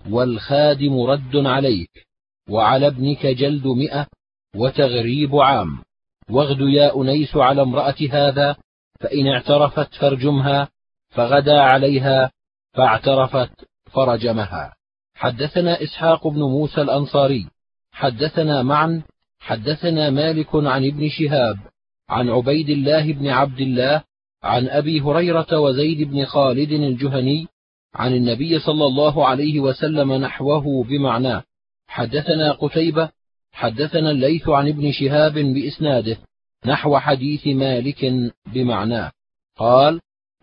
والخادم 0.10 1.00
رد 1.00 1.36
عليك 1.36 2.08
وعلى 2.50 2.88
ابنك 2.88 3.26
جلد 3.26 3.68
مئة 3.68 4.08
وتغريب 4.56 5.36
عام. 5.36 5.84
واغد 6.30 6.60
يا 6.60 7.02
أنيس 7.02 7.36
على 7.36 7.62
امرأة 7.62 7.96
هذا 8.12 8.56
فإن 9.00 9.28
اعترفت 9.28 9.96
فارجمها 9.96 10.70
فغدا 11.10 11.62
عليها 11.62 12.32
فاعترفت 12.74 13.66
فرجمها. 13.92 14.74
حدثنا 15.16 15.84
إسحاق 15.84 16.28
بن 16.28 16.40
موسى 16.40 16.82
الأنصاري 16.82 17.48
حدثنا 17.92 18.64
معا 18.64 19.04
حدثنا 19.40 20.10
مالك 20.10 20.56
عن 20.56 20.86
ابن 20.86 21.10
شهاب 21.10 21.58
عن 22.10 22.30
عبيد 22.30 22.70
الله 22.70 23.14
بن 23.14 23.28
عبد 23.28 23.60
الله 23.60 24.04
عن 24.44 24.68
أبي 24.68 25.02
هريرة 25.02 25.60
وزيد 25.60 26.10
بن 26.10 26.26
خالد 26.26 26.72
الجهني 26.72 27.48
عن 27.96 28.14
النبي 28.14 28.60
صلى 28.60 28.86
الله 28.86 29.28
عليه 29.28 29.60
وسلم 29.60 30.14
نحوه 30.14 30.84
بمعناه. 30.84 31.44
حدثنا 31.88 32.52
قتيبة 32.52 33.10
حدثنا 33.52 34.12
الليث 34.12 34.50
عن 34.50 34.68
ابن 34.68 34.92
شهاب 34.92 35.34
بإسناده. 35.34 36.18
نحو 36.66 36.98
حديث 36.98 37.48
مالك 37.48 38.14
بمعناه 38.54 39.12
قال 39.58 40.00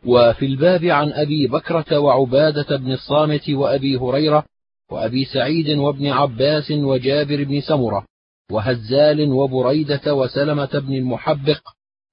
وفي 0.06 0.46
الباب 0.46 0.84
عن 0.84 1.12
أبي 1.12 1.46
بكرة 1.46 1.98
وعبادة 1.98 2.76
بن 2.76 2.92
الصامت 2.92 3.50
وأبي 3.50 3.96
هريرة 3.96 4.44
وأبي 4.90 5.24
سعيد 5.24 5.70
وابن 5.70 6.06
عباس 6.06 6.70
وجابر 6.70 7.44
بن 7.44 7.60
سمرة 7.60 8.04
وهزال 8.50 9.32
وبريدة 9.32 10.14
وسلمة 10.14 10.70
بن 10.74 10.94
المحبق 10.94 11.60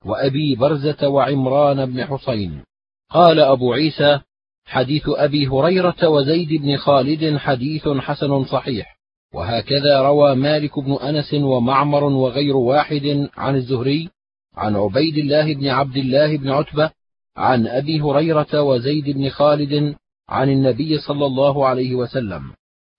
وأبي 0.05 0.55
برزة 0.55 1.07
وعمران 1.07 1.85
بن 1.85 2.05
حسين 2.05 2.63
قال 3.09 3.39
أبو 3.39 3.73
عيسى 3.73 4.19
حديث 4.65 5.03
أبي 5.07 5.47
هريرة 5.47 6.07
وزيد 6.07 6.61
بن 6.61 6.77
خالد 6.77 7.37
حديث 7.37 7.87
حسن 7.87 8.43
صحيح. 8.43 8.96
وهكذا 9.33 10.01
روى 10.01 10.35
مالك 10.35 10.79
بن 10.79 10.93
أنس 10.93 11.33
ومعمر 11.33 12.03
وغير 12.03 12.55
واحد 12.57 13.29
عن 13.37 13.55
الزهري 13.55 14.09
عن 14.55 14.75
عبيد 14.75 15.17
الله 15.17 15.53
بن 15.53 15.67
عبد 15.67 15.97
الله 15.97 16.37
بن 16.37 16.49
عتبة 16.49 16.91
عن 17.37 17.67
أبي 17.67 18.01
هريرة 18.01 18.61
وزيد 18.61 19.09
بن 19.09 19.29
خالد 19.29 19.95
عن 20.29 20.49
النبي 20.49 20.97
صلى 20.97 21.25
الله 21.25 21.67
عليه 21.67 21.95
وسلم. 21.95 22.43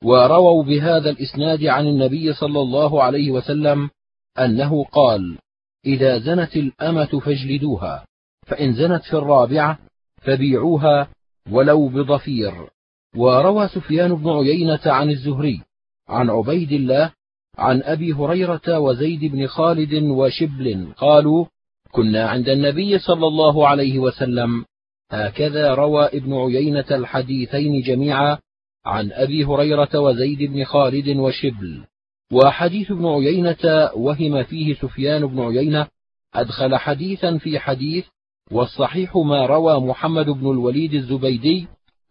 ورووا 0.04 0.64
بهذا 0.64 1.10
الإسناد 1.10 1.64
عن 1.64 1.86
النبي 1.86 2.32
صلى 2.32 2.60
الله 2.60 3.02
عليه 3.02 3.30
وسلم 3.30 3.90
أنه 4.38 4.84
قال 4.84 5.38
إذا 5.86 6.18
زنت 6.18 6.56
الأمة 6.56 7.20
فاجلدوها 7.20 8.04
فإن 8.46 8.74
زنت 8.74 9.02
في 9.02 9.14
الرابعة 9.14 9.78
فبيعوها 10.22 11.08
ولو 11.50 11.88
بضفير 11.88 12.70
وروى 13.16 13.68
سفيان 13.68 14.14
بن 14.14 14.30
عيينة 14.30 14.80
عن 14.86 15.10
الزهري 15.10 15.62
عن 16.08 16.30
عبيد 16.30 16.72
الله 16.72 17.12
عن 17.58 17.82
أبي 17.82 18.12
هريرة 18.12 18.78
وزيد 18.78 19.24
بن 19.32 19.46
خالد 19.46 19.94
وشبل 19.94 20.92
قالوا 20.96 21.46
كنا 21.92 22.28
عند 22.28 22.48
النبي 22.48 22.98
صلى 22.98 23.26
الله 23.26 23.68
عليه 23.68 23.98
وسلم. 23.98 24.64
هكذا 25.10 25.74
روى 25.74 26.06
ابن 26.06 26.34
عيينة 26.34 26.84
الحديثين 26.90 27.82
جميعا 27.82 28.38
عن 28.86 29.12
أبي 29.12 29.44
هريرة 29.44 29.98
وزيد 29.98 30.52
بن 30.52 30.64
خالد 30.64 31.08
وشبل. 31.08 31.84
وحديث 32.32 32.90
ابن 32.90 33.06
عيينة 33.06 33.90
وهم 33.96 34.42
فيه 34.42 34.74
سفيان 34.74 35.26
بن 35.26 35.40
عيينة 35.40 35.86
أدخل 36.34 36.76
حديثا 36.76 37.38
في 37.38 37.58
حديث 37.58 38.06
والصحيح 38.50 39.16
ما 39.16 39.46
روى 39.46 39.80
محمد 39.80 40.26
بن 40.26 40.50
الوليد 40.50 40.94
الزبيدي 40.94 41.66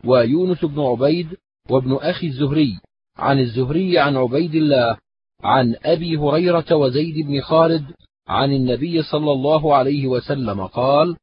ويونس 0.05 0.65
بن 0.65 0.81
عبيد 0.81 1.27
وابن 1.69 1.93
أخي 1.93 2.27
الزهري. 2.27 2.79
عن 3.17 3.39
الزهري 3.39 3.99
عن 3.99 4.17
عبيد 4.17 4.55
الله 4.55 4.97
عن 5.43 5.75
أبي 5.83 6.17
هريرة 6.17 6.75
وزيد 6.75 7.27
بن 7.27 7.41
خالد 7.41 7.85
عن 8.27 8.53
النبي 8.53 9.03
صلى 9.03 9.31
الله 9.31 9.75
عليه 9.75 10.07
وسلم 10.07 10.65
قال 10.65 11.15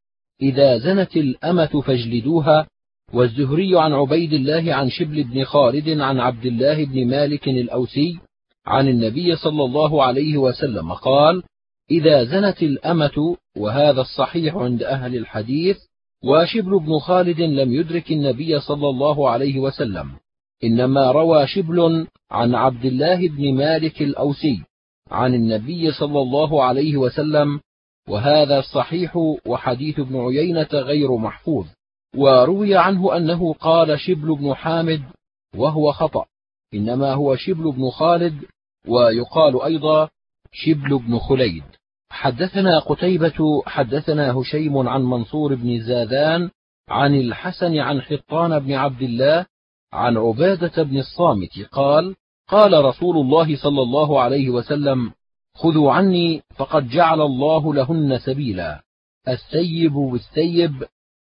إذا 0.42 0.78
زنت 0.78 1.16
الأمة 1.16 1.80
فاجلدوها 1.80 2.66
والزهري 3.12 3.78
عن 3.78 3.92
عبيد 3.92 4.32
الله 4.32 4.74
عن 4.74 4.90
شبل 4.90 5.24
بن 5.24 5.44
خالد 5.44 5.88
عن 6.00 6.20
عبد 6.20 6.46
الله 6.46 6.84
بن 6.84 7.06
مالك 7.06 7.48
الأوسي 7.48 8.18
عن 8.66 8.88
النبي 8.88 9.36
صلى 9.36 9.64
الله 9.64 10.02
عليه 10.04 10.36
وسلم 10.36 10.92
قال 10.92 11.42
إذا 11.90 12.24
زنت 12.24 12.62
الأمة 12.62 13.36
وهذا 13.56 14.00
الصحيح 14.00 14.56
عند 14.56 14.82
أهل 14.82 15.16
الحديث 15.16 15.76
وشبل 16.24 16.78
بن 16.78 16.98
خالد 16.98 17.40
لم 17.40 17.72
يدرك 17.72 18.12
النبي 18.12 18.60
صلى 18.60 18.88
الله 18.88 19.30
عليه 19.30 19.60
وسلم. 19.60 20.10
إنما 20.64 21.10
روى 21.10 21.46
شبل 21.46 22.06
عن 22.30 22.54
عبد 22.54 22.84
الله 22.84 23.28
بن 23.28 23.54
مالك 23.54 24.02
الأوسي 24.02 24.62
عن 25.10 25.34
النبي 25.34 25.92
صلى 25.92 26.20
الله 26.20 26.64
عليه 26.64 26.96
وسلم 26.96 27.60
وهذا 28.08 28.58
الصحيح 28.58 29.16
وحديث 29.46 30.00
ابن 30.00 30.20
عيينة 30.20 30.68
غير 30.72 31.16
محفوظ 31.16 31.66
وروي 32.16 32.76
عنه 32.76 33.16
أنه 33.16 33.52
قال 33.52 34.00
شبل 34.00 34.36
بن 34.36 34.54
حامد 34.54 35.02
وهو 35.56 35.92
خطأ 35.92 36.24
إنما 36.74 37.12
هو 37.12 37.36
شبل 37.36 37.72
بن 37.72 37.90
خالد 37.90 38.34
ويقال 38.88 39.62
أيضا 39.62 40.08
شبل 40.52 40.98
بن 40.98 41.18
خليد. 41.18 41.64
حدثنا 42.10 42.78
قتيبة 42.78 43.62
حدثنا 43.66 44.32
هشيم 44.32 44.88
عن 44.88 45.02
منصور 45.02 45.54
بن 45.54 45.80
زاذان 45.80 46.50
عن 46.88 47.14
الحسن 47.14 47.78
عن 47.78 48.00
حطان 48.00 48.58
بن 48.58 48.72
عبد 48.72 49.02
الله 49.02 49.46
عن 49.94 50.16
عبادة 50.16 50.82
بن 50.82 50.98
الصامت 50.98 51.60
قال 51.72 52.16
قال 52.48 52.84
رسول 52.84 53.16
الله 53.16 53.56
صلى 53.56 53.82
الله 53.82 54.20
عليه 54.20 54.50
وسلم 54.50 55.12
خذوا 55.54 55.92
عني 55.92 56.42
فقد 56.56 56.88
جعل 56.88 57.20
الله 57.20 57.74
لهن 57.74 58.18
سبيلا 58.18 58.82
السيب 59.28 59.92
بالسيب 59.92 60.84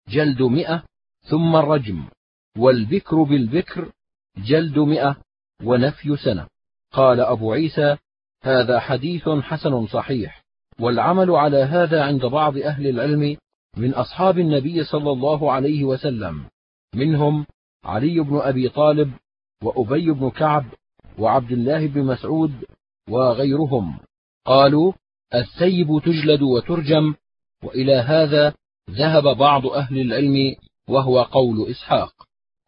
جلد 0.10 0.42
مئة 0.42 0.84
ثم 1.30 1.56
الرجم 1.56 2.04
والبكر 2.58 3.24
بالبكر 3.24 3.92
جلد 4.38 4.80
مئة 4.80 5.18
ونفي 5.64 6.18
سنة. 6.18 6.48
قال 6.92 7.20
أبو 7.20 7.54
عيسى 7.54 7.98
هذا 8.44 8.80
حديث 8.80 9.30
حسن 9.30 9.88
صحيح 9.88 10.44
والعمل 10.80 11.32
على 11.32 11.58
هذا 11.58 12.04
عند 12.04 12.26
بعض 12.26 12.58
أهل 12.58 12.88
العلم 12.88 13.38
من 13.78 13.94
أصحاب 13.94 14.40
النبي 14.40 14.84
صلى 14.84 15.12
الله 15.12 15.52
عليه 15.52 15.84
وسلم 15.84 16.46
منهم 16.96 17.46
علي 17.84 18.20
بن 18.20 18.38
أبي 18.38 18.70
طالب 18.70 19.12
وأبي 19.64 20.12
بن 20.12 20.30
كعب 20.30 20.66
وعبد 21.18 21.52
الله 21.52 21.88
بن 21.88 22.04
مسعود 22.04 22.52
وغيرهم. 23.10 24.00
قالوا 24.46 24.94
السيب 25.34 25.88
تجلد 26.06 26.42
وترجم 26.42 27.14
وإلى 27.64 27.96
هذا 27.96 28.54
ذهب 28.90 29.38
بعض 29.38 29.66
أهل 29.66 30.02
العلم 30.02 30.56
وهو 30.88 31.22
قول 31.22 31.70
إسحاق. 31.70 32.14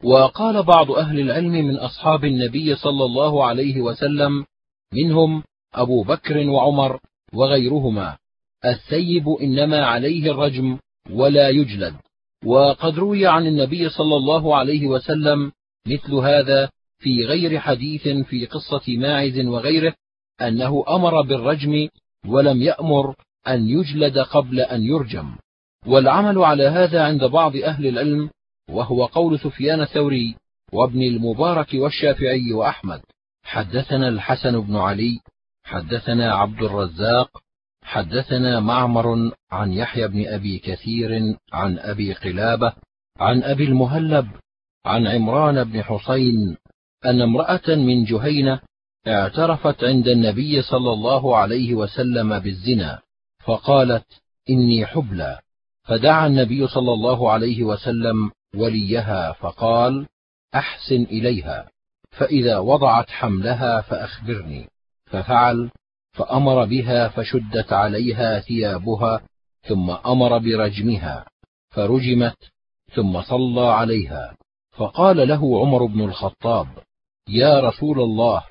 وقال 0.03 0.63
بعض 0.63 0.91
أهل 0.91 1.19
العلم 1.19 1.51
من 1.51 1.77
أصحاب 1.77 2.25
النبي 2.25 2.75
صلى 2.75 3.05
الله 3.05 3.45
عليه 3.45 3.81
وسلم 3.81 4.45
منهم 4.93 5.43
أبو 5.73 6.03
بكر 6.03 6.49
وعمر 6.49 6.99
وغيرهما 7.33 8.17
السيب 8.65 9.29
إنما 9.41 9.85
عليه 9.85 10.31
الرجم 10.31 10.79
ولا 11.09 11.49
يجلد. 11.49 11.95
وقد 12.45 12.99
روي 12.99 13.27
عن 13.27 13.47
النبي 13.47 13.89
صلى 13.89 14.15
الله 14.15 14.55
عليه 14.55 14.87
وسلم 14.87 15.51
مثل 15.87 16.13
هذا 16.13 16.69
في 16.99 17.25
غير 17.25 17.59
حديث 17.59 18.07
في 18.07 18.45
قصة 18.45 18.97
ماعز 18.97 19.39
وغيره 19.39 19.93
أنه 20.41 20.83
أمر 20.89 21.21
بالرجم 21.21 21.87
ولم 22.27 22.61
يأمر 22.61 23.15
أن 23.47 23.69
يجلد 23.69 24.17
قبل 24.17 24.59
أن 24.59 24.83
يرجم. 24.83 25.35
والعمل 25.87 26.37
على 26.37 26.67
هذا 26.67 27.03
عند 27.03 27.23
بعض 27.23 27.55
أهل 27.55 27.87
العلم 27.87 28.29
وهو 28.69 29.05
قول 29.05 29.39
سفيان 29.39 29.81
الثوري 29.81 30.35
وابن 30.73 31.01
المبارك 31.01 31.67
والشافعي 31.73 32.53
وأحمد 32.53 33.01
حدثنا 33.43 34.07
الحسن 34.07 34.61
بن 34.61 34.75
علي 34.75 35.19
حدثنا 35.63 36.33
عبد 36.33 36.63
الرزاق 36.63 37.43
حدثنا 37.83 38.59
معمر 38.59 39.31
عن 39.51 39.73
يحيى 39.73 40.07
بن 40.07 40.27
أبي 40.27 40.59
كثير 40.59 41.37
عن 41.53 41.79
أبي 41.79 42.13
قلابة 42.13 42.73
عن 43.19 43.43
أبي 43.43 43.63
المهلب 43.65 44.27
عن 44.85 45.07
عمران 45.07 45.63
بن 45.63 45.83
حسين 45.83 46.57
أن 47.05 47.21
امرأة 47.21 47.67
من 47.67 48.03
جهينة 48.03 48.59
اعترفت 49.07 49.83
عند 49.83 50.07
النبي 50.07 50.61
صلى 50.61 50.93
الله 50.93 51.37
عليه 51.37 51.75
وسلم 51.75 52.39
بالزنا 52.39 52.99
فقالت 53.43 54.05
إني 54.49 54.85
حبلى. 54.85 55.39
فدعا 55.83 56.27
النبي 56.27 56.67
صلى 56.67 56.93
الله 56.93 57.31
عليه 57.31 57.63
وسلم 57.63 58.31
وليها 58.55 59.31
فقال 59.31 60.07
أحسن 60.55 61.03
إليها 61.03 61.69
فإذا 62.11 62.57
وضعت 62.57 63.09
حملها 63.09 63.81
فأخبرني. 63.81 64.69
ففعل 65.05 65.71
فأمر 66.11 66.65
بها 66.65 67.07
فشدت 67.07 67.73
عليها 67.73 68.39
ثيابها 68.39 69.21
ثم 69.61 69.89
أمر 69.89 70.37
برجمها 70.37 71.25
فرجمت 71.69 72.37
ثم 72.95 73.21
صلى 73.21 73.61
عليها. 73.61 74.35
فقال 74.71 75.27
له 75.27 75.61
عمر 75.61 75.85
بن 75.85 76.01
الخطاب 76.01 76.67
يا 77.29 77.59
رسول 77.59 77.99
الله 77.99 78.43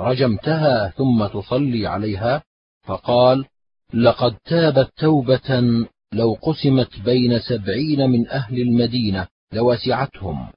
رجمتها 0.00 0.88
ثم 0.90 1.26
تصلي 1.26 1.86
عليها؟ 1.86 2.42
فقال 2.82 3.44
لقد 3.94 4.36
تابت 4.44 4.90
توبة 4.96 5.62
لو 6.12 6.38
قسمت 6.42 7.00
بين 7.00 7.40
سبعين 7.40 8.10
من 8.10 8.28
أهل 8.28 8.60
المدينة 8.60 9.28
لوسعتهم 9.52 10.48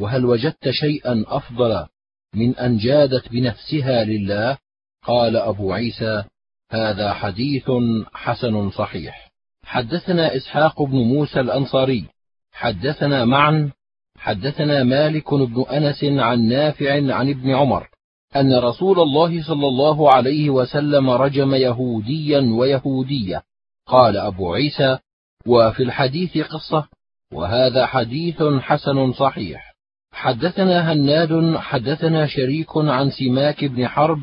وهل 0.00 0.24
وجدت 0.24 0.70
شيئا 0.70 1.24
أفضل 1.26 1.86
من 2.34 2.56
أن 2.56 2.78
جادت 2.78 3.28
بنفسها 3.28 4.04
لله؟ 4.04 4.58
قال 5.06 5.36
أبو 5.36 5.72
عيسى 5.72 6.24
هذا 6.70 7.12
حديث 7.12 7.70
حسن 8.12 8.70
صحيح. 8.70 9.30
حدثنا 9.64 10.36
إسحاق 10.36 10.82
بن 10.82 10.96
موسى 10.96 11.40
الأنصاري. 11.40 12.04
حدثنا 12.52 13.24
معا 13.24 13.72
حدثنا 14.18 14.84
مالك 14.84 15.34
بن 15.34 15.64
أنس 15.70 16.04
عن 16.04 16.48
نافع 16.48 17.14
عن 17.14 17.30
ابن 17.30 17.50
عمر 17.50 17.88
أن 18.36 18.58
رسول 18.58 19.00
الله 19.00 19.42
صلى 19.42 19.66
الله 19.66 20.12
عليه 20.12 20.50
وسلم 20.50 21.10
رجم 21.10 21.54
يهوديا 21.54 22.40
ويهودية. 22.40 23.42
قال 23.86 24.16
أبو 24.16 24.54
عيسى 24.54 24.98
وفي 25.46 25.82
الحديث 25.82 26.38
قصة 26.38 26.88
وهذا 27.32 27.86
حديث 27.86 28.42
حسن 28.42 29.12
صحيح. 29.12 29.74
حدثنا 30.12 30.92
هناد 30.92 31.56
حدثنا 31.56 32.26
شريك 32.26 32.76
عن 32.76 33.10
سماك 33.10 33.64
بن 33.64 33.88
حرب 33.88 34.20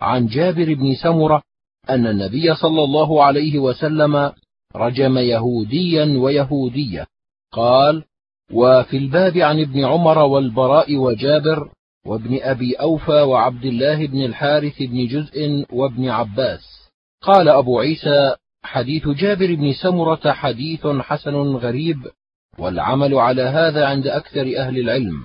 عن 0.00 0.26
جابر 0.26 0.74
بن 0.74 0.94
سمرة 0.94 1.42
أن 1.90 2.06
النبي 2.06 2.54
صلى 2.54 2.84
الله 2.84 3.24
عليه 3.24 3.58
وسلم 3.58 4.32
رجم 4.76 5.18
يهوديا 5.18 6.18
ويهودية. 6.18 7.06
قال 7.52 8.04
وفي 8.52 8.96
الباب 8.96 9.36
عن 9.38 9.60
ابن 9.60 9.84
عمر 9.84 10.18
والبراء 10.18 10.96
وجابر 10.96 11.70
وابن 12.06 12.38
أبي 12.42 12.74
أوفى 12.74 13.20
وعبد 13.20 13.64
الله 13.64 14.06
بن 14.06 14.24
الحارث 14.24 14.82
بن 14.82 15.06
جزء 15.06 15.66
وابن 15.72 16.08
عباس 16.08 16.90
قال 17.22 17.48
أبو 17.48 17.80
عيسى 17.80 18.34
حديث 18.62 19.08
جابر 19.08 19.54
بن 19.54 19.72
سمرة 19.72 20.32
حديث 20.32 20.86
حسن 20.86 21.34
غريب 21.34 21.98
والعمل 22.58 23.14
على 23.14 23.42
هذا 23.42 23.86
عند 23.86 24.06
أكثر 24.06 24.40
أهل 24.58 24.78
العلم 24.78 25.24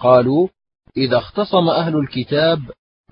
قالوا 0.00 0.48
إذا 0.96 1.18
اختصم 1.18 1.68
أهل 1.68 1.96
الكتاب 1.96 2.58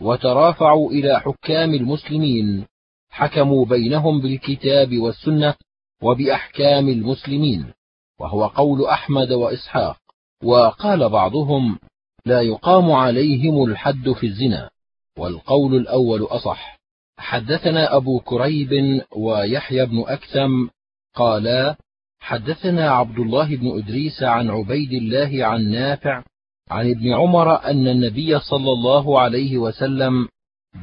وترافعوا 0.00 0.90
إلى 0.90 1.20
حكام 1.20 1.74
المسلمين. 1.74 2.66
حكموا 3.10 3.64
بينهم 3.64 4.20
بالكتاب 4.20 4.98
والسنة 4.98 5.54
وبأحكام 6.02 6.88
المسلمين. 6.88 7.72
وهو 8.20 8.46
قول 8.46 8.86
أحمد 8.86 9.32
وإسحاق. 9.32 9.96
وقال 10.44 11.08
بعضهم 11.08 11.78
لا 12.26 12.40
يقام 12.40 12.92
عليهم 12.92 13.64
الحد 13.64 14.12
في 14.12 14.26
الزنا. 14.26 14.70
والقول 15.18 15.74
الأول 15.74 16.22
أصح. 16.22 16.80
حدثنا 17.18 17.96
أبو 17.96 18.20
كريب 18.20 19.02
ويحيى 19.16 19.86
بن 19.86 20.04
أكثم 20.06 20.68
قالا 21.14 21.76
حدثنا 22.20 22.90
عبد 22.90 23.18
الله 23.18 23.56
بن 23.56 23.78
إدريس 23.78 24.22
عن 24.22 24.50
عبيد 24.50 24.92
الله 24.92 25.46
عن 25.46 25.70
نافع 25.70 26.22
عن 26.70 26.90
ابن 26.90 27.12
عمر 27.12 27.64
أن 27.64 27.88
النبي 27.88 28.38
صلى 28.38 28.72
الله 28.72 29.20
عليه 29.20 29.58
وسلم 29.58 30.28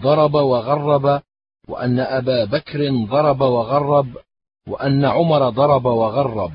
ضرب 0.01 0.33
وغرب 0.33 1.21
وأن 1.67 1.99
أبا 1.99 2.45
بكر 2.45 3.05
ضرب 3.05 3.41
وغرب 3.41 4.07
وأن 4.67 5.05
عمر 5.05 5.49
ضرب 5.49 5.85
وغرب. 5.85 6.51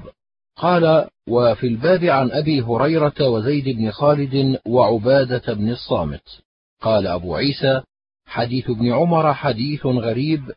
قال 0.56 1.08
وفي 1.28 1.66
الباب 1.66 2.04
عن 2.04 2.30
أبي 2.30 2.62
هريرة 2.62 3.28
وزيد 3.28 3.76
بن 3.76 3.90
خالد 3.90 4.58
وعبادة 4.66 5.54
بن 5.54 5.70
الصامت. 5.70 6.42
قال 6.82 7.06
أبو 7.06 7.34
عيسى 7.34 7.82
حديث 8.26 8.70
ابن 8.70 8.92
عمر 8.92 9.34
حديث 9.34 9.86
غريب 9.86 10.52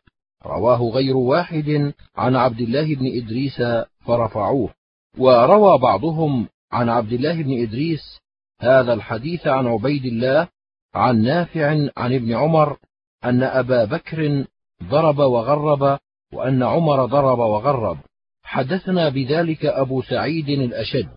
رواه 0.46 0.82
غير 0.82 1.16
واحد 1.16 1.92
عن 2.16 2.36
عبد 2.36 2.60
الله 2.60 2.94
بن 2.94 3.06
إدريس 3.22 3.62
فرفعوه. 4.06 4.70
وروى 5.18 5.78
بعضهم 5.78 6.48
عن 6.72 6.88
عبد 6.88 7.12
الله 7.12 7.42
بن 7.42 7.62
إدريس 7.62 8.25
هذا 8.60 8.92
الحديث 8.92 9.46
عن 9.46 9.66
عبيد 9.66 10.04
الله 10.04 10.48
عن 10.94 11.22
نافع 11.22 11.68
عن 11.96 12.14
ابن 12.14 12.34
عمر 12.34 12.78
أن 13.24 13.42
أبا 13.42 13.84
بكر 13.84 14.44
ضرب 14.82 15.18
وغرب 15.18 15.98
وأن 16.32 16.62
عمر 16.62 17.06
ضرب 17.06 17.38
وغرب. 17.38 17.98
حدثنا 18.42 19.08
بذلك 19.08 19.64
أبو 19.66 20.02
سعيد 20.02 20.48
الأشج. 20.48 21.08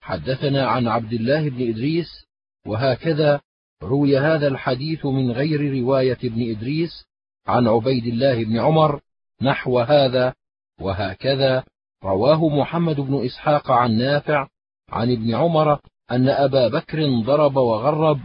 حدثنا 0.00 0.66
عن 0.66 0.88
عبد 0.88 1.12
الله 1.12 1.48
بن 1.48 1.68
إدريس 1.68 2.26
وهكذا 2.66 3.40
روي 3.82 4.18
هذا 4.18 4.48
الحديث 4.48 5.06
من 5.06 5.30
غير 5.30 5.82
رواية 5.82 6.18
ابن 6.24 6.50
إدريس 6.50 7.06
عن 7.46 7.66
عبيد 7.66 8.06
الله 8.06 8.44
بن 8.44 8.58
عمر 8.58 9.00
نحو 9.42 9.78
هذا 9.78 10.34
وهكذا 10.80 11.64
رواه 12.04 12.48
محمد 12.48 13.00
بن 13.00 13.24
إسحاق 13.24 13.70
عن 13.70 13.98
نافع 13.98 14.48
عن 14.88 15.12
ابن 15.12 15.34
عمر 15.34 15.80
أن 16.10 16.28
أبا 16.28 16.68
بكر 16.68 17.20
ضرب 17.20 17.56
وغرب 17.56 18.20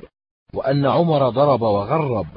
وأن 0.54 0.86
عمر 0.86 1.30
ضرب 1.30 1.62
وغرب 1.62 2.28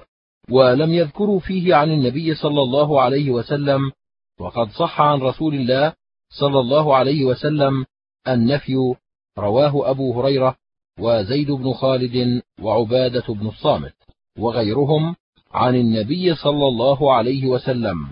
ولم 0.51 0.95
يذكروا 0.95 1.41
فيه 1.41 1.75
عن 1.75 1.91
النبي 1.91 2.35
صلى 2.35 2.63
الله 2.63 3.01
عليه 3.01 3.31
وسلم 3.31 3.93
وقد 4.41 4.71
صح 4.71 5.01
عن 5.01 5.21
رسول 5.21 5.55
الله 5.55 5.93
صلى 6.31 6.61
الله 6.61 6.97
عليه 6.97 7.25
وسلم 7.25 7.85
النفي 8.29 8.95
رواه 9.39 9.91
أبو 9.91 10.21
هريرة 10.21 10.57
وزيد 11.01 11.51
بن 11.51 11.73
خالد 11.73 12.43
وعبادة 12.63 13.35
بن 13.35 13.47
الصامت 13.47 13.95
وغيرهم 14.39 15.17
عن 15.53 15.75
النبي 15.75 16.35
صلى 16.35 16.69
الله 16.69 17.13
عليه 17.13 17.47
وسلم. 17.47 18.09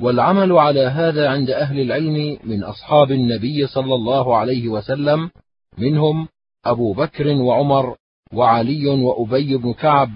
والعمل 0.00 0.52
على 0.52 0.80
هذا 0.80 1.28
عند 1.30 1.50
أهل 1.50 1.80
العلم 1.80 2.38
من 2.44 2.64
أصحاب 2.64 3.10
النبي 3.10 3.66
صلى 3.66 3.94
الله 3.94 4.36
عليه 4.36 4.68
وسلم 4.68 5.30
منهم 5.78 6.28
أبو 6.64 6.92
بكر 6.92 7.26
وعمر 7.28 7.96
وعلي 8.32 8.86
وأبي 8.86 9.56
بن 9.56 9.72
كعب 9.72 10.10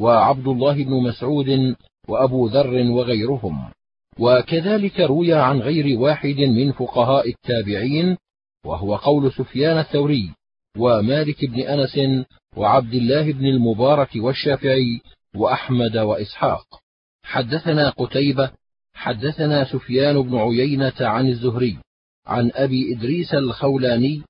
وعبد 0.00 0.48
الله 0.48 0.84
بن 0.84 1.02
مسعود 1.02 1.76
وأبو 2.08 2.46
ذر 2.46 2.90
وغيرهم. 2.90 3.70
وكذلك 4.18 5.00
روي 5.00 5.34
عن 5.34 5.58
غير 5.58 5.98
واحد 5.98 6.36
من 6.36 6.72
فقهاء 6.72 7.28
التابعين 7.28 8.16
وهو 8.66 8.96
قول 8.96 9.32
سفيان 9.32 9.78
الثوري 9.78 10.30
ومالك 10.78 11.44
بن 11.44 11.60
أنس 11.60 12.24
وعبد 12.56 12.94
الله 12.94 13.32
بن 13.32 13.46
المبارك 13.46 14.10
والشافعي 14.16 15.00
وأحمد 15.36 15.96
وإسحاق. 15.96 16.66
حدثنا 17.24 17.90
قتيبة 17.90 18.50
حدثنا 18.94 19.64
سفيان 19.64 20.22
بن 20.22 20.38
عيينة 20.38 20.92
عن 21.00 21.28
الزهري 21.28 21.78
عن 22.26 22.50
أبي 22.54 22.96
إدريس 22.96 23.34
الخولاني 23.34 24.22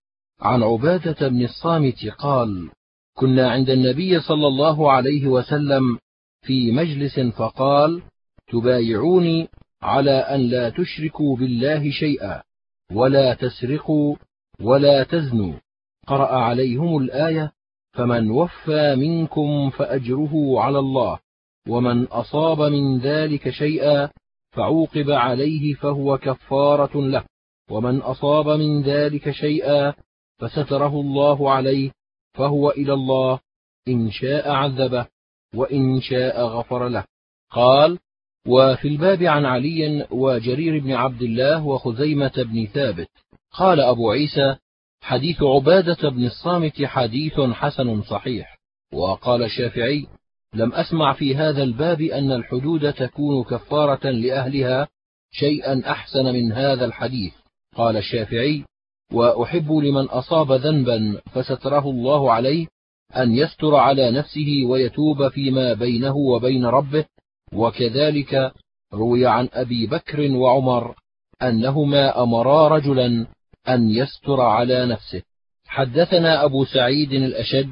عن 0.43 0.63
عبادة 0.63 1.29
بن 1.29 1.45
الصامت 1.45 2.07
قال 2.19 2.71
كنا 3.15 3.51
عند 3.51 3.71
النبي 3.71 4.21
صلى 4.21 4.47
الله 4.47 4.93
عليه 4.93 5.27
وسلم 5.27 5.99
في 6.47 6.73
مجلس 6.73 7.21
فقال 7.21 8.03
تبايعوني 8.53 9.49
على 9.83 10.11
أن 10.11 10.41
لا 10.41 10.71
تشركوا 10.71 11.37
بالله 11.37 11.91
شيئا 11.91 12.43
ولا 12.93 13.35
تسرقوا 13.35 14.17
ولا 14.61 15.05
تزنوا. 15.05 15.55
قرأ 16.07 16.37
عليهم 16.37 16.99
الآية 16.99 17.53
فمن 17.93 18.31
وفى 18.31 18.97
منكم 18.97 19.71
فأجره 19.71 20.61
على 20.61 20.79
الله 20.79 21.19
ومن 21.69 22.05
أصاب 22.05 22.61
من 22.61 22.99
ذلك 22.99 23.51
شيئا 23.51 24.11
فعوقب 24.51 25.11
عليه 25.11 25.75
فهو 25.75 26.19
كفارة 26.19 27.01
له 27.01 27.25
ومن 27.71 28.01
أصاب 28.01 28.49
من 28.49 28.83
ذلك 28.83 29.31
شيئا 29.31 29.95
فستره 30.39 31.01
الله 31.01 31.51
عليه 31.51 31.91
فهو 32.35 32.71
إلى 32.71 32.93
الله 32.93 33.39
إن 33.89 34.11
شاء 34.11 34.51
عذبه 34.51 35.07
وإن 35.55 36.01
شاء 36.01 36.47
غفر 36.47 36.89
له. 36.89 37.05
قال 37.51 37.99
وفي 38.47 38.89
الباب 38.89 39.23
عن 39.23 39.45
علي 39.45 40.07
وجرير 40.11 40.79
بن 40.79 40.93
عبد 40.93 41.23
الله 41.23 41.67
وخزيمة 41.67 42.33
بن 42.37 42.67
ثابت. 42.67 43.09
قال 43.53 43.81
أبو 43.81 44.11
عيسى 44.11 44.57
حديث 45.01 45.43
عبادة 45.43 46.09
بن 46.11 46.25
الصامت 46.25 46.85
حديث 46.85 47.41
حسن 47.41 48.03
صحيح. 48.03 48.59
وقال 48.93 49.43
الشافعي 49.43 50.07
لم 50.55 50.73
أسمع 50.73 51.13
في 51.13 51.37
هذا 51.37 51.63
الباب 51.63 52.01
أن 52.01 52.33
الحدود 52.33 52.93
تكون 52.93 53.45
كفارة 53.45 54.11
لأهلها 54.11 54.89
شيئا 55.31 55.83
أحسن 55.91 56.25
من 56.25 56.53
هذا 56.53 56.85
الحديث. 56.85 57.35
قال 57.77 57.97
الشافعي 57.97 58.65
وأحب 59.13 59.73
لمن 59.73 60.05
أصاب 60.05 60.53
ذنبا 60.53 61.21
فستره 61.33 61.91
الله 61.91 62.33
عليه 62.33 62.67
أن 63.17 63.33
يستر 63.33 63.75
على 63.75 64.11
نفسه 64.11 64.65
ويتوب 64.67 65.29
فيما 65.29 65.75
بينه 65.75 66.17
وبين 66.17 66.67
ربه 66.67 67.05
وكذلك 67.53 68.53
روي 68.95 69.27
عن 69.27 69.49
أبي 69.53 69.87
بكر 69.87 70.33
وعمر 70.33 70.95
أنهما 71.43 72.23
أمرا 72.23 72.69
رجلا 72.69 73.27
أن 73.69 73.91
يستر 73.91 74.41
على 74.41 74.87
نفسه. 74.87 75.23
حدثنا 75.67 76.45
أبو 76.45 76.65
سعيد 76.65 77.13
الأشج 77.13 77.71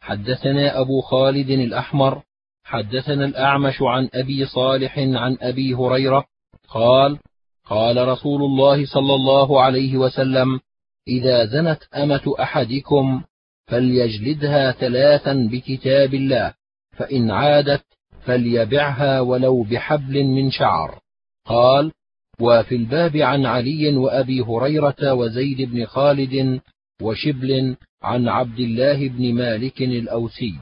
حدثنا 0.00 0.80
أبو 0.80 1.00
خالد 1.00 1.50
الأحمر 1.50 2.22
حدثنا 2.64 3.24
الأعمش 3.24 3.82
عن 3.82 4.08
أبي 4.14 4.46
صالح 4.46 4.98
عن 4.98 5.36
أبي 5.40 5.74
هريرة 5.74 6.24
قال 6.68 7.18
قال 7.64 8.08
رسول 8.08 8.42
الله 8.42 8.86
صلى 8.86 9.14
الله 9.14 9.62
عليه 9.62 9.96
وسلم 9.96 10.60
إذا 11.08 11.44
زنت 11.44 11.82
أمة 11.94 12.34
أحدكم 12.40 13.22
فليجلدها 13.66 14.72
ثلاثا 14.72 15.48
بكتاب 15.52 16.14
الله 16.14 16.54
فإن 16.96 17.30
عادت 17.30 17.84
فليبعها 18.24 19.20
ولو 19.20 19.62
بحبل 19.62 20.24
من 20.24 20.50
شعر. 20.50 21.00
قال 21.46 21.92
وفي 22.40 22.74
الباب 22.76 23.16
عن 23.16 23.46
علي 23.46 23.96
وأبي 23.96 24.40
هريرة 24.40 25.12
وزيد 25.12 25.70
بن 25.70 25.86
خالد 25.86 26.60
وشبل 27.02 27.76
عن 28.02 28.28
عبد 28.28 28.60
الله 28.60 29.08
بن 29.08 29.34
مالك 29.34 29.82
الأوسي. 29.82 30.54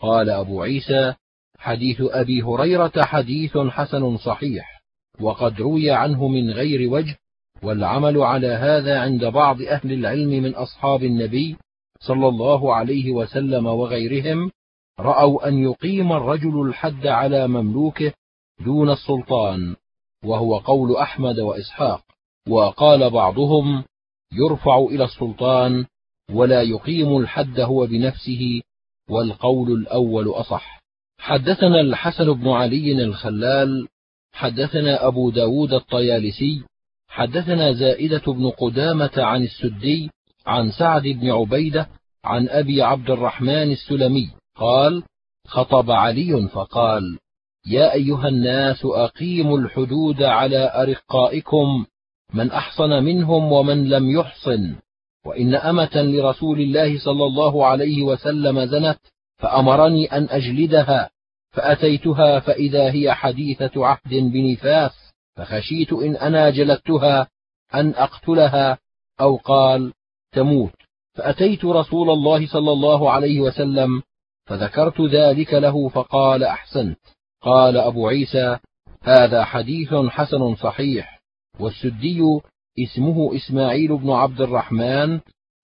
قال 0.00 0.30
أبو 0.30 0.62
عيسى 0.62 1.14
حديث 1.58 1.96
أبي 2.00 2.42
هريرة 2.42 2.92
حديث 2.96 3.58
حسن 3.58 4.16
صحيح 4.16 4.82
وقد 5.20 5.60
روي 5.60 5.90
عنه 5.90 6.28
من 6.28 6.50
غير 6.50 6.90
وجه 6.90 7.16
والعمل 7.62 8.18
على 8.22 8.46
هذا 8.46 9.00
عند 9.00 9.24
بعض 9.24 9.62
أهل 9.62 9.92
العلم 9.92 10.28
من 10.30 10.54
أصحاب 10.54 11.02
النبي 11.02 11.56
صلى 12.00 12.28
الله 12.28 12.74
عليه 12.74 13.12
وسلم 13.12 13.66
وغيرهم 13.66 14.50
رأوا 15.00 15.48
أن 15.48 15.58
يقيم 15.58 16.12
الرجل 16.12 16.60
الحد 16.66 17.06
على 17.06 17.48
مملوكه 17.48 18.12
دون 18.64 18.90
السلطان 18.90 19.76
وهو 20.24 20.58
قول 20.58 20.96
أحمد 20.96 21.38
وإسحاق 21.38 22.02
وقال 22.48 23.10
بعضهم 23.10 23.84
يرفع 24.32 24.78
إلى 24.78 25.04
السلطان 25.04 25.86
ولا 26.32 26.62
يقيم 26.62 27.16
الحد 27.16 27.60
هو 27.60 27.86
بنفسه 27.86 28.62
والقول 29.10 29.72
الأول 29.72 30.30
أصح. 30.30 30.80
حدثنا 31.18 31.80
الحسن 31.80 32.32
بن 32.32 32.48
علي 32.48 33.04
الخلال 33.04 33.88
حدثنا 34.32 35.06
أبو 35.06 35.30
داود 35.30 35.72
الطيالسي 35.72 36.62
حدثنا 37.10 37.72
زائدة 37.72 38.32
بن 38.32 38.50
قدامة 38.50 39.10
عن 39.16 39.42
السدي 39.42 40.10
عن 40.46 40.70
سعد 40.70 41.02
بن 41.02 41.30
عبيدة 41.30 41.88
عن 42.24 42.48
أبي 42.48 42.82
عبد 42.82 43.10
الرحمن 43.10 43.72
السلمي 43.72 44.30
قال 44.56 45.02
خطب 45.46 45.90
علي 45.90 46.48
فقال 46.48 47.18
يا 47.66 47.92
أيها 47.92 48.28
الناس 48.28 48.84
أقيموا 48.84 49.58
الحدود 49.58 50.22
على 50.22 50.72
أرقائكم 50.74 51.84
من 52.34 52.50
أحصن 52.50 52.90
منهم 52.90 53.52
ومن 53.52 53.88
لم 53.88 54.10
يحصن. 54.10 54.74
وإن 55.26 55.54
أمة 55.54 55.90
لرسول 55.94 56.60
الله 56.60 56.98
صلى 56.98 57.26
الله 57.26 57.66
عليه 57.66 58.02
وسلم 58.02 58.64
زنت 58.64 58.98
فأمرني 59.36 60.06
أن 60.06 60.28
أجلدها 60.30 61.10
فأتيتها 61.50 62.40
فإذا 62.40 62.92
هي 62.92 63.14
حديثة 63.14 63.86
عهد 63.86 64.14
بنفاس. 64.14 65.09
فخشيت 65.40 65.92
إن 65.92 66.16
أنا 66.16 66.50
جلدتها 66.50 67.28
أن 67.74 67.94
أقتلها 67.94 68.78
أو 69.20 69.36
قال 69.36 69.92
تموت. 70.32 70.72
فأتيت 71.14 71.64
رسول 71.64 72.10
الله 72.10 72.46
صلى 72.46 72.72
الله 72.72 73.10
عليه 73.10 73.40
وسلم 73.40 74.02
فذكرت 74.46 75.00
ذلك 75.00 75.54
له 75.54 75.88
فقال 75.88 76.44
أحسنت. 76.44 76.98
قال 77.42 77.76
أبو 77.76 78.08
عيسى 78.08 78.58
هذا 79.02 79.44
حديث 79.44 79.94
حسن 79.94 80.54
صحيح 80.54 81.20
والسدي 81.60 82.40
اسمه 82.78 83.36
إسماعيل 83.36 83.96
بن 83.96 84.10
عبد 84.10 84.40
الرحمن 84.40 85.20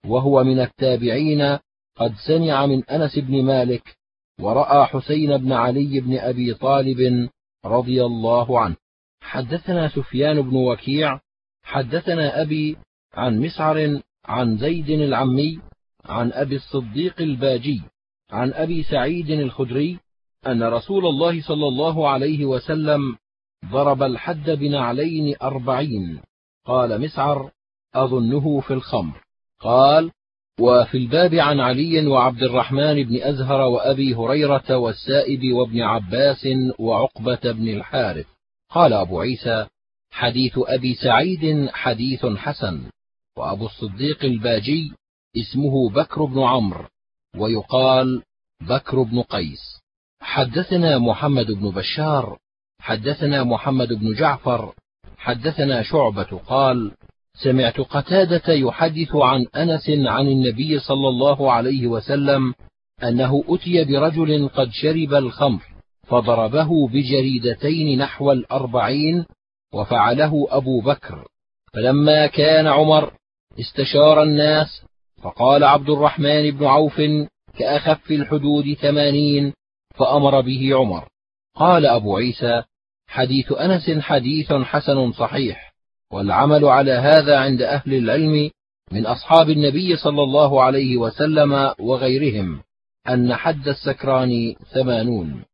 وهو 0.06 0.44
من 0.44 0.60
التابعين 0.60 1.58
قد 1.96 2.14
سمع 2.26 2.66
من 2.66 2.84
أنس 2.84 3.18
بن 3.18 3.44
مالك 3.44 3.96
ورأى 4.40 4.86
حسين 4.86 5.36
بن 5.36 5.52
علي 5.52 6.00
بن 6.00 6.18
أبي 6.18 6.54
طالب 6.54 7.28
رضي 7.66 8.04
الله 8.04 8.60
عنه. 8.60 8.76
حدثنا 9.26 9.88
سفيان 9.88 10.42
بن 10.42 10.56
وكيع 10.56 11.20
حدثنا 11.62 12.42
أبي 12.42 12.76
عن 13.14 13.38
مسعر 13.38 14.00
عن 14.24 14.58
زيد 14.58 14.90
العمي 14.90 15.58
عن 16.04 16.32
أبي 16.32 16.56
الصديق 16.56 17.20
الباجي 17.20 17.82
عن 18.30 18.52
أبي 18.52 18.82
سعيد 18.82 19.30
الخدري 19.30 19.98
أن 20.46 20.62
رسول 20.62 21.06
الله 21.06 21.42
صلى 21.42 21.68
الله 21.68 22.08
عليه 22.08 22.44
وسلم 22.44 23.16
ضرب 23.70 24.02
الحد 24.02 24.50
بنعلين 24.50 25.36
أربعين. 25.42 26.20
قال 26.66 27.00
مسعر 27.00 27.50
أظنه 27.94 28.60
في 28.60 28.74
الخمر. 28.74 29.20
قال 29.60 30.10
وفي 30.60 30.98
الباب 30.98 31.34
عن 31.34 31.60
علي 31.60 32.06
وعبد 32.06 32.42
الرحمن 32.42 33.02
بن 33.02 33.22
أزهر 33.22 33.60
وأبي 33.60 34.14
هريرة 34.14 34.76
والسائب 34.76 35.52
وابن 35.52 35.82
عباس 35.82 36.48
وعقبة 36.78 37.52
بن 37.52 37.68
الحارث. 37.68 38.26
قال 38.70 38.92
أبو 38.92 39.20
عيسى 39.20 39.66
حديث 40.11 40.52
أبي 40.57 40.94
سعيد 40.94 41.70
حديث 41.70 42.26
حسن 42.26 42.90
وأبو 43.37 43.66
الصديق 43.66 44.24
الباجي 44.24 44.92
اسمه 45.37 45.90
بكر 45.90 46.24
بن 46.24 46.42
عمرو 46.42 46.85
ويقال 47.37 48.22
بكر 48.61 49.02
بن 49.02 49.22
قيس. 49.22 49.81
حدثنا 50.20 50.98
محمد 50.98 51.46
بن 51.46 51.70
بشار 51.70 52.38
حدثنا 52.81 53.44
محمد 53.44 53.92
بن 53.92 54.14
جعفر 54.14 54.74
حدثنا 55.16 55.83
شعبة 55.83 56.40
قال 56.46 56.92
سمعت 57.35 57.81
قتادة 57.81 58.52
يحدث 58.52 59.14
عن 59.14 59.46
أنس 59.57 59.90
عن 59.90 60.29
النبي 60.29 60.79
صلى 60.79 61.09
الله 61.09 61.52
عليه 61.52 61.87
وسلم 61.87 62.55
أنه 63.02 63.44
أتي 63.48 63.85
برجل 63.85 64.48
قد 64.48 64.70
شرب 64.70 65.14
الخمر. 65.14 65.62
فضربه 66.06 66.88
بجريدتين 66.88 67.98
نحو 67.98 68.32
الأربعين 68.32 69.24
وفعله 69.74 70.46
أبو 70.50 70.80
بكر. 70.80 71.28
فلما 71.74 72.26
كان 72.26 72.66
عمر 72.66 73.12
استشار 73.60 74.22
الناس 74.22 74.82
فقال 75.22 75.64
عبد 75.64 75.90
الرحمن 75.90 76.50
بن 76.50 76.66
عوف 76.66 77.02
كأخف 77.58 78.10
الحدود 78.10 78.74
ثمانين 78.74 79.52
فأمر 79.94 80.40
به 80.40 80.70
عمر. 80.74 81.08
قال 81.56 81.86
أبو 81.86 82.16
عيسى 82.16 82.62
حديث 83.06 83.52
أنس 83.52 83.90
حديث 83.90 84.52
حسن 84.52 85.12
صحيح 85.12 85.74
والعمل 86.12 86.64
على 86.64 86.92
هذا 86.92 87.38
عند 87.38 87.62
أهل 87.62 87.94
العلم 87.94 88.50
من 88.92 89.06
أصحاب 89.06 89.50
النبي 89.50 89.96
صلى 89.96 90.22
الله 90.22 90.62
عليه 90.62 90.96
وسلم 90.96 91.74
وغيرهم 91.78 92.62
أن 93.08 93.34
حد 93.34 93.68
السكران 93.68 94.54
ثمانون. 94.74 95.44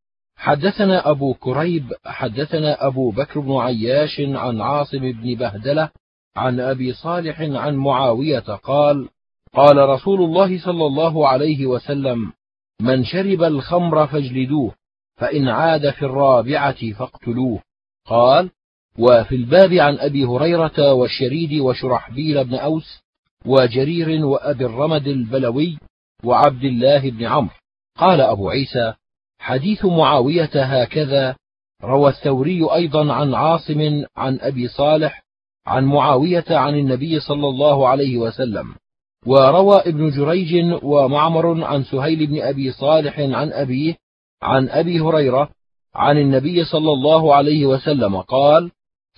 حدثنا 0.43 1.09
أبو 1.09 1.33
كريب 1.33 1.93
حدثنا 2.05 2.87
أبو 2.87 3.11
بكر 3.11 3.39
بن 3.39 3.55
عياش 3.55 4.19
عن 4.19 4.61
عاصم 4.61 5.11
بن 5.11 5.35
بهدلة 5.35 5.89
عن 6.35 6.59
أبي 6.59 6.93
صالح 6.93 7.41
عن 7.41 7.75
معاوية 7.75 8.39
قال 8.39 9.09
قال 9.53 9.77
رسول 9.77 10.21
الله 10.21 10.65
صلى 10.65 10.85
الله 10.85 11.27
عليه 11.27 11.65
وسلم 11.65 12.33
من 12.81 13.03
شرب 13.03 13.43
الخمر 13.43 14.07
فاجلدوه 14.07 14.75
فإن 15.15 15.47
عاد 15.49 15.89
في 15.89 16.05
الرابعة 16.05 16.93
فاقتلوه. 16.93 17.61
قال 18.05 18.49
وفي 18.99 19.35
الباب 19.35 19.73
عن 19.73 19.97
أبي 19.97 20.25
هريرة 20.25 20.93
والشريد 20.93 21.61
وشرحبيل 21.61 22.43
بن 22.43 22.55
أوس 22.55 23.03
وجرير 23.45 24.25
وأبي 24.25 24.65
الرمد 24.65 25.07
البلوي 25.07 25.77
وعبد 26.23 26.63
الله 26.63 27.11
بن 27.11 27.25
عمرو. 27.25 27.55
قال 27.97 28.21
أبو 28.21 28.49
عيسى 28.49 28.93
حديث 29.43 29.85
معاوية 29.85 30.49
هكذا 30.55 31.35
روى 31.83 32.09
الثوري 32.09 32.63
أيضا 32.73 33.13
عن 33.13 33.33
عاصم 33.33 34.05
عن 34.17 34.39
أبي 34.41 34.67
صالح 34.67 35.23
عن 35.65 35.85
معاوية 35.85 36.45
عن 36.49 36.75
النبي 36.75 37.19
صلى 37.19 37.47
الله 37.47 37.87
عليه 37.87 38.17
وسلم 38.17 38.75
وروى 39.25 39.75
ابن 39.75 40.09
جريج 40.09 40.83
ومعمر 40.83 41.63
عن 41.63 41.83
سهيل 41.83 42.27
بن 42.27 42.41
أبي 42.41 42.71
صالح 42.71 43.19
عن 43.19 43.53
أبيه 43.53 43.95
عن 44.41 44.69
أبي 44.69 44.99
هريرة 44.99 45.49
عن 45.95 46.17
النبي 46.17 46.65
صلى 46.65 46.91
الله 46.91 47.35
عليه 47.35 47.65
وسلم 47.65 48.21
قال 48.21 48.71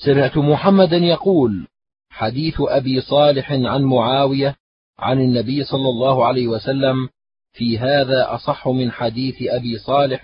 سمعت 0.06 0.38
محمدا 0.38 0.98
يقول 0.98 1.68
حديث 2.10 2.56
أبي 2.60 3.02
صالح 3.02 3.52
عن 3.52 3.84
معاوية 3.84 4.56
عن 5.00 5.20
النبي 5.20 5.64
صلى 5.64 5.90
الله 5.90 6.26
عليه 6.26 6.48
وسلم 6.48 7.10
في 7.56 7.80
هذا 7.80 8.36
أصح 8.36 8.68
من 8.68 8.92
حديث 8.92 9.36
أبي 9.42 9.78
صالح 9.78 10.22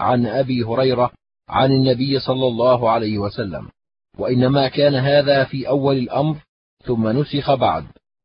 عن 0.00 0.26
أبي 0.26 0.62
هريرة 0.62 1.10
عن 1.48 1.72
النبي 1.72 2.20
صلى 2.20 2.46
الله 2.46 2.90
عليه 2.90 3.18
وسلم. 3.18 3.68
وإنما 4.18 4.68
كان 4.68 4.94
هذا 4.94 5.44
في 5.44 5.68
أول 5.68 5.96
الأمر 5.98 6.36
ثم 6.84 7.08
نسخ 7.08 7.54
بعد. 7.54 7.84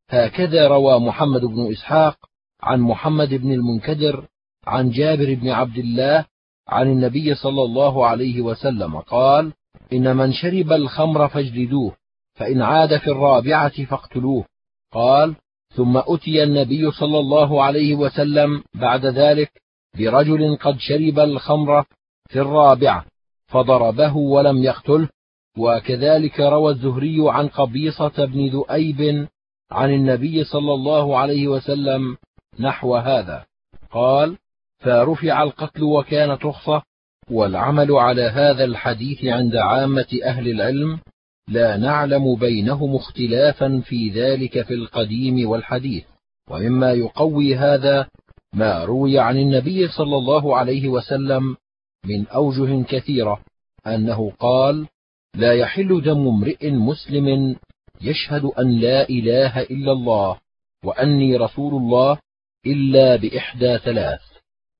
هكذا 0.10 0.68
روى 0.68 1.00
محمد 1.00 1.42
بن 1.42 1.72
إسحاق 1.72 2.18
عن 2.62 2.80
محمد 2.80 3.34
بن 3.34 3.52
المنكدر 3.52 4.28
عن 4.68 4.90
جابر 4.90 5.34
بن 5.34 5.50
عبد 5.50 5.78
الله 5.78 6.26
عن 6.68 6.92
النبي 6.92 7.36
صلى 7.36 7.62
الله 7.64 8.06
عليه 8.06 8.42
وسلم 8.42 8.98
قال 9.00 9.54
إن 9.94 10.16
من 10.18 10.34
شرب 10.34 10.72
الخمر 10.72 11.28
فاجلدوه 11.28 11.96
فإن 12.34 12.62
عاد 12.62 12.98
في 12.98 13.08
الرابعة 13.08 13.86
فاقتلوه. 13.86 14.46
قال 14.92 15.36
ثم 15.76 15.98
أتي 15.98 16.44
النبي 16.44 16.92
صلى 16.92 17.20
الله 17.20 17.64
عليه 17.64 17.96
وسلم 17.96 18.64
بعد 18.74 19.06
ذلك 19.06 19.52
برجل 19.98 20.58
قد 20.58 20.80
شرب 20.80 21.20
الخمر 21.20 21.86
في 22.30 22.40
الرابعة 22.42 23.06
فضربه 23.48 24.18
ولم 24.18 24.64
يقتله 24.64 25.10
وكذلك 25.58 26.40
روى 26.40 26.72
الزهري 26.72 27.18
عن 27.20 27.48
قبيصة 27.48 28.26
بن 28.26 28.48
ذؤيب 28.48 29.28
عن 29.72 29.94
النبي 29.94 30.44
صلى 30.44 30.74
الله 30.74 31.18
عليه 31.18 31.48
وسلم 31.48 32.18
نحو 32.60 32.96
هذا 32.96 33.46
قال 33.92 34.38
فرفع 34.80 35.44
القتل 35.44 35.84
وكانت 35.84 36.46
رخصة 36.46 36.82
والعمل 37.32 37.92
على 37.92 38.22
هذا 38.22 38.64
الحديث 38.64 39.26
عند 39.26 39.56
عامة 39.56 40.08
أهل 40.24 40.48
العلم 40.48 41.00
لا 41.50 41.78
نعلم 41.78 42.36
بينهم 42.36 42.96
اختلافا 42.96 43.82
في 43.86 44.10
ذلك 44.10 44.62
في 44.62 44.74
القديم 44.74 45.50
والحديث 45.50 46.04
ومما 46.50 46.92
يقوي 46.92 47.56
هذا 47.56 48.08
ما 48.54 48.84
روي 48.84 49.20
عن 49.20 49.38
النبي 49.38 49.88
صلى 49.88 50.18
الله 50.18 50.58
عليه 50.58 50.88
وسلم 50.88 51.58
من 52.06 52.28
أوجه 52.28 52.84
كثيرة 52.84 53.40
أنه 53.88 54.32
قال 54.40 54.88
لا 55.36 55.54
يحل 55.54 56.02
دم 56.02 56.28
امرئ 56.28 56.72
مسلم 56.72 57.56
يشهد 58.02 58.46
أن 58.46 58.80
لا 58.80 59.10
إله 59.10 59.62
إلا 59.62 59.92
الله 59.92 60.40
وأني 60.86 61.38
رسول 61.38 61.74
الله 61.74 62.20
إلا 62.66 63.16
بإحدى 63.16 63.78
ثلاث 63.78 64.22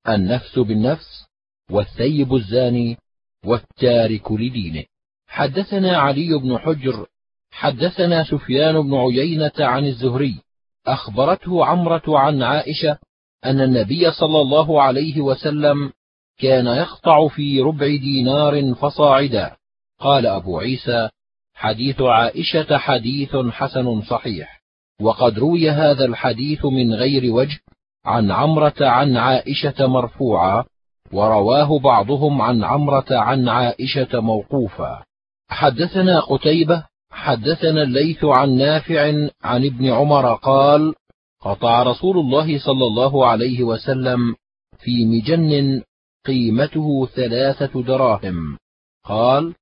النفس 0.08 0.58
بالنفس 0.58 1.26
والثيب 1.70 2.34
الزاني 2.34 2.96
والتارك 3.44 4.32
لدينه. 4.32 4.84
حدثنا 5.30 5.98
علي 5.98 6.38
بن 6.38 6.58
حجر 6.58 7.06
حدثنا 7.50 8.24
سفيان 8.24 8.80
بن 8.82 8.94
عيينة 8.94 9.52
عن 9.58 9.84
الزهري 9.84 10.40
أخبرته 10.86 11.64
عمرة 11.64 12.02
عن 12.18 12.42
عائشة 12.42 12.98
أن 13.44 13.60
النبي 13.60 14.10
صلى 14.10 14.40
الله 14.40 14.82
عليه 14.82 15.20
وسلم 15.20 15.92
كان 16.38 16.66
يقطع 16.66 17.28
في 17.28 17.60
ربع 17.60 17.86
دينار 17.86 18.74
فصاعدا. 18.74 19.56
قال 19.98 20.26
أبو 20.26 20.58
عيسى 20.58 21.08
حديث 21.54 22.00
عائشة 22.00 22.78
حديث 22.78 23.36
حسن 23.36 24.02
صحيح 24.02 24.60
وقد 25.00 25.38
روي 25.38 25.70
هذا 25.70 26.04
الحديث 26.04 26.64
من 26.64 26.94
غير 26.94 27.32
وجه 27.32 27.58
عن 28.04 28.30
عمرة 28.30 28.74
عن 28.80 29.16
عائشة 29.16 29.86
مرفوعا 29.86 30.64
ورواه 31.12 31.78
بعضهم 31.78 32.42
عن 32.42 32.64
عمرة 32.64 33.06
عن 33.10 33.48
عائشة 33.48 34.20
موقوفا. 34.20 35.09
حدثنا 35.50 36.20
قتيبة 36.20 36.84
حدثنا 37.10 37.82
الليث 37.82 38.24
عن 38.24 38.50
نافع 38.56 39.28
عن 39.42 39.64
ابن 39.64 39.90
عمر 39.90 40.34
قال 40.34 40.94
قطع 41.40 41.82
رسول 41.82 42.18
الله 42.18 42.58
صلى 42.58 42.86
الله 42.86 43.26
عليه 43.26 43.62
وسلم 43.62 44.34
في 44.78 45.06
مجن 45.06 45.82
قيمته 46.26 47.06
ثلاثة 47.06 47.82
دراهم. 47.82 48.58
قال 49.04 49.54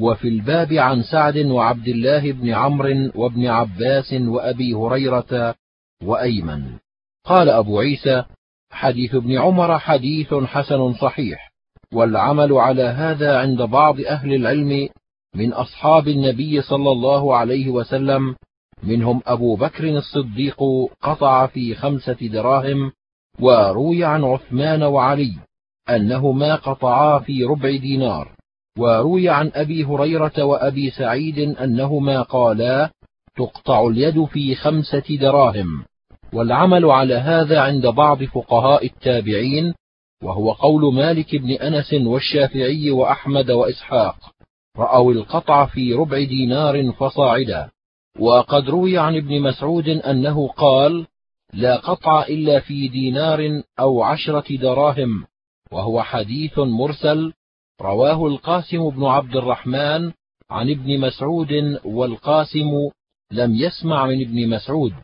وفي 0.00 0.28
الباب 0.28 0.72
عن 0.72 1.02
سعد 1.02 1.36
وعبد 1.36 1.88
الله 1.88 2.32
بن 2.32 2.50
عمرو 2.50 3.10
وابن 3.14 3.46
عباس 3.46 4.12
وأبي 4.12 4.74
هريرة 4.74 5.54
وأيمن. 6.02 6.78
قال 7.24 7.48
أبو 7.48 7.80
عيسى 7.80 8.24
حديث 8.70 9.14
ابن 9.14 9.38
عمر 9.38 9.78
حديث 9.78 10.34
حسن 10.34 10.94
صحيح 10.94 11.52
والعمل 11.92 12.52
على 12.52 12.82
هذا 12.82 13.38
عند 13.38 13.62
بعض 13.62 14.00
أهل 14.00 14.34
العلم 14.34 14.88
من 15.36 15.52
أصحاب 15.52 16.08
النبي 16.08 16.62
صلى 16.62 16.92
الله 16.92 17.36
عليه 17.36 17.70
وسلم 17.70 18.34
منهم 18.82 19.20
أبو 19.26 19.56
بكر 19.56 19.88
الصديق 19.88 20.56
قطع 21.02 21.46
في 21.46 21.74
خمسة 21.74 22.16
دراهم 22.20 22.92
وروي 23.40 24.04
عن 24.04 24.24
عثمان 24.24 24.82
وعلي 24.82 25.32
أنهما 25.90 26.54
قطعا 26.54 27.18
في 27.18 27.44
ربع 27.44 27.76
دينار 27.76 28.36
وروي 28.78 29.28
عن 29.28 29.50
أبي 29.54 29.84
هريرة 29.84 30.42
وأبي 30.44 30.90
سعيد 30.90 31.38
أنهما 31.38 32.22
قالا 32.22 32.90
تقطع 33.36 33.86
اليد 33.86 34.24
في 34.24 34.54
خمسة 34.54 35.16
دراهم. 35.20 35.84
والعمل 36.32 36.84
على 36.84 37.14
هذا 37.14 37.60
عند 37.60 37.86
بعض 37.86 38.24
فقهاء 38.24 38.86
التابعين 38.86 39.74
وهو 40.22 40.52
قول 40.52 40.94
مالك 40.94 41.36
بن 41.36 41.50
أنس 41.50 41.94
والشافعي 41.94 42.90
وأحمد 42.90 43.50
وإسحاق. 43.50 44.16
رأوا 44.78 45.12
القطع 45.12 45.66
في 45.66 45.94
ربع 45.94 46.24
دينار 46.24 46.92
فصاعدا. 46.92 47.70
وقد 48.18 48.68
روي 48.68 48.98
عن 48.98 49.16
ابن 49.16 49.40
مسعود 49.40 49.88
أنه 49.88 50.48
قال 50.48 51.06
لا 51.52 51.76
قطع 51.76 52.22
إلا 52.22 52.60
في 52.60 52.88
دينار 52.88 53.62
أو 53.80 54.02
عشرة 54.02 54.56
دراهم. 54.56 55.24
وهو 55.72 56.02
حديث 56.02 56.58
مرسل. 56.58 57.32
رواه 57.80 58.26
القاسم 58.26 58.90
بن 58.90 59.04
عبد 59.04 59.36
الرحمن 59.36 60.12
عن 60.50 60.70
ابن 60.70 61.00
مسعود 61.00 61.80
والقاسم 61.84 62.70
لم 63.32 63.54
يسمع 63.54 64.06
من 64.06 64.20
ابن 64.20 64.48
مسعود. 64.48 64.94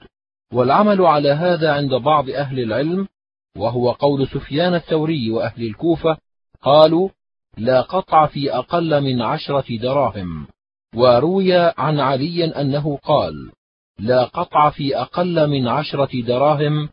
والعمل 0.53 1.01
على 1.01 1.31
هذا 1.31 1.73
عند 1.73 1.95
بعض 1.95 2.31
أهل 2.31 2.61
العلم 2.61 3.09
وهو 3.57 3.91
قول 3.91 4.29
سفيان 4.29 4.75
الثوري 4.75 5.31
وأهل 5.31 5.63
الكوفة 5.67 6.17
قالوا 6.63 7.09
لا 7.57 7.81
قطع 7.81 8.27
في 8.27 8.55
أقل 8.55 9.01
من 9.01 9.23
عشرة 9.23 9.77
دراهم. 9.77 10.47
وروي 10.95 11.53
عن 11.55 12.01
علي 12.01 12.45
أنه 12.45 12.97
قال 12.97 13.53
لا 13.99 14.25
قطع 14.25 14.71
في 14.71 14.97
أقل 14.97 15.51
من 15.51 15.69
عشرة 15.69 16.23
دراهم 16.23 16.89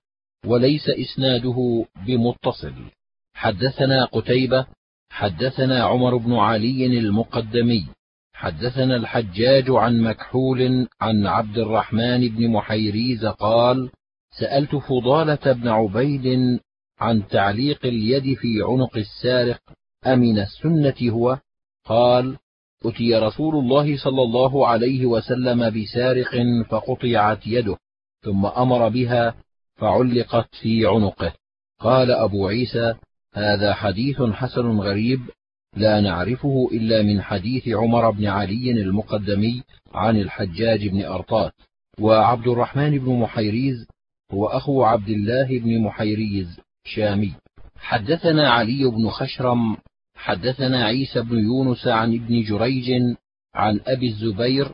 وليس 0.45 0.89
إسناده 0.89 1.85
بمتصل. 2.07 2.73
حدثنا 3.33 4.05
قتيبة 4.05 4.65
حدثنا 5.09 5.83
عمر 5.83 6.17
بن 6.17 6.33
علي 6.33 6.85
المقدمي 6.85 7.87
حدثنا 8.33 8.95
الحجاج 8.95 9.69
عن 9.69 10.01
مكحول 10.01 10.87
عن 11.01 11.27
عبد 11.27 11.57
الرحمن 11.57 12.29
بن 12.29 12.47
محيريز 12.51 13.25
قال 13.25 13.89
سألت 14.39 14.75
فضالة 14.75 15.53
بن 15.53 15.67
عبيد 15.67 16.59
عن 16.99 17.27
تعليق 17.27 17.85
اليد 17.85 18.37
في 18.37 18.61
عنق 18.61 18.97
السارق 18.97 19.59
أمن 20.07 20.39
السنة 20.39 21.11
هو؟ 21.11 21.39
قال 21.85 22.37
أتي 22.85 23.15
رسول 23.15 23.55
الله 23.55 23.97
صلى 23.97 24.21
الله 24.21 24.67
عليه 24.67 25.05
وسلم 25.05 25.69
بسارق 25.69 26.31
فقطعت 26.69 27.47
يده 27.47 27.77
ثم 28.21 28.45
أمر 28.45 28.89
بها 28.89 29.35
فعلقت 29.75 30.55
في 30.55 30.87
عنقه. 30.87 31.33
قال 31.79 32.11
أبو 32.11 32.47
عيسى 32.47 32.95
هذا 33.33 33.73
حديث 33.73 34.21
حسن 34.21 34.79
غريب 34.79 35.19
لا 35.75 36.01
نعرفه 36.01 36.69
إلا 36.71 37.01
من 37.01 37.21
حديث 37.21 37.67
عمر 37.67 38.11
بن 38.11 38.25
علي 38.25 38.71
المقدمي 38.71 39.63
عن 39.93 40.17
الحجاج 40.17 40.87
بن 40.87 41.05
أرطات 41.05 41.53
وعبد 41.99 42.47
الرحمن 42.47 42.99
بن 42.99 43.19
محيريز 43.19 43.87
هو 44.31 44.45
أخو 44.45 44.83
عبد 44.83 45.09
الله 45.09 45.59
بن 45.59 45.81
محيريز 45.81 46.59
شامي. 46.85 47.33
حدثنا 47.75 48.49
علي 48.49 48.83
بن 48.83 49.09
خشرم 49.09 49.77
حدثنا 50.19 50.85
عيسى 50.85 51.21
بن 51.21 51.39
يونس 51.39 51.87
عن 51.87 52.13
ابن 52.13 52.41
جريج 52.43 52.91
عن 53.55 53.79
أبي 53.87 54.07
الزبير 54.07 54.71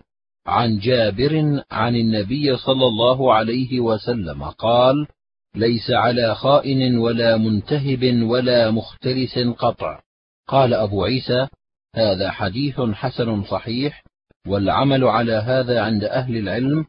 عن 0.47 0.79
جابر 0.79 1.63
عن 1.71 1.95
النبي 1.95 2.58
صلى 2.58 2.86
الله 2.88 3.34
عليه 3.34 3.79
وسلم 3.79 4.43
قال 4.43 5.08
ليس 5.55 5.91
على 5.91 6.36
خائن 6.36 6.97
ولا 6.97 7.38
منتهب 7.38 8.23
ولا 8.23 8.71
مختلس 8.71 9.39
قطع. 9.39 10.01
قال 10.47 10.73
أبو 10.73 11.03
عيسى 11.03 11.47
هذا 11.95 12.31
حديث 12.31 12.81
حسن 12.81 13.43
صحيح 13.43 14.03
والعمل 14.47 15.03
على 15.03 15.34
هذا 15.34 15.81
عند 15.81 16.03
أهل 16.03 16.38
العلم 16.38 16.86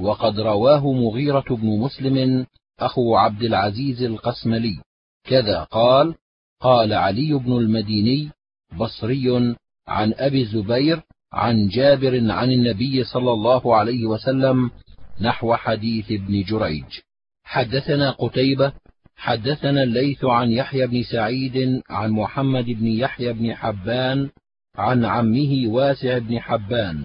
وقد 0.00 0.40
رواه 0.40 0.92
مغيرة 0.92 1.44
بن 1.50 1.66
مسلم 1.66 2.46
أخو 2.80 3.16
عبد 3.16 3.42
العزيز 3.42 4.02
القسملي. 4.02 4.78
كذا 5.24 5.64
قال 5.64 6.14
قال 6.60 6.92
علي 6.92 7.34
بن 7.34 7.52
المديني 7.52 8.30
بصري 8.78 9.54
عن 9.88 10.14
أبي 10.16 10.42
الزبير 10.42 11.02
عن 11.32 11.68
جابر 11.68 12.30
عن 12.32 12.50
النبي 12.52 13.04
صلى 13.04 13.32
الله 13.32 13.76
عليه 13.76 14.06
وسلم 14.06 14.70
نحو 15.20 15.54
حديث 15.54 16.12
ابن 16.12 16.42
جريج. 16.42 17.00
حدثنا 17.44 18.10
قتيبة 18.10 18.72
حدثنا 19.16 19.82
الليث 19.82 20.24
عن 20.24 20.50
يحيى 20.50 20.86
بن 20.86 21.02
سعيد 21.02 21.82
عن 21.90 22.10
محمد 22.10 22.64
بن 22.64 22.86
يحيى 22.86 23.32
بن 23.32 23.54
حبان 23.54 24.30
عن 24.76 25.04
عمه 25.04 25.66
واسع 25.66 26.18
بن 26.18 26.40
حبان. 26.40 27.04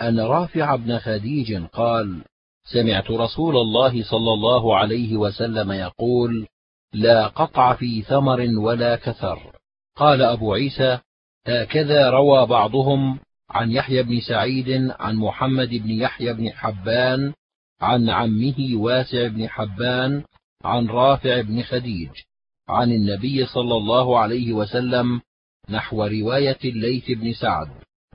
أن 0.00 0.20
رافع 0.20 0.76
بن 0.76 0.98
خديج 0.98 1.62
قال 1.72 2.22
سمعت 2.64 3.10
رسول 3.10 3.56
الله 3.56 4.02
صلى 4.02 4.32
الله 4.32 4.76
عليه 4.76 5.16
وسلم 5.16 5.72
يقول 5.72 6.46
لا 6.92 7.26
قطع 7.26 7.74
في 7.74 8.02
ثمر 8.02 8.40
ولا 8.58 8.96
كثر. 8.96 9.52
قال 9.96 10.22
أبو 10.22 10.54
عيسى 10.54 10.98
هكذا 11.46 12.10
روى 12.10 12.46
بعضهم 12.46 13.18
عن 13.50 13.70
يحيى 13.70 14.02
بن 14.02 14.20
سعيد 14.20 14.90
عن 15.00 15.16
محمد 15.16 15.68
بن 15.68 15.90
يحيى 15.90 16.32
بن 16.32 16.50
حبان 16.50 17.32
عن 17.80 18.10
عمه 18.10 18.70
واسع 18.74 19.28
بن 19.28 19.48
حبان 19.48 20.24
عن 20.64 20.86
رافع 20.86 21.40
بن 21.40 21.62
خديج 21.62 22.10
عن 22.68 22.92
النبي 22.92 23.46
صلى 23.46 23.76
الله 23.76 24.18
عليه 24.18 24.52
وسلم 24.52 25.20
نحو 25.70 26.04
رواية 26.04 26.58
الليث 26.64 27.10
بن 27.10 27.32
سعد. 27.32 27.68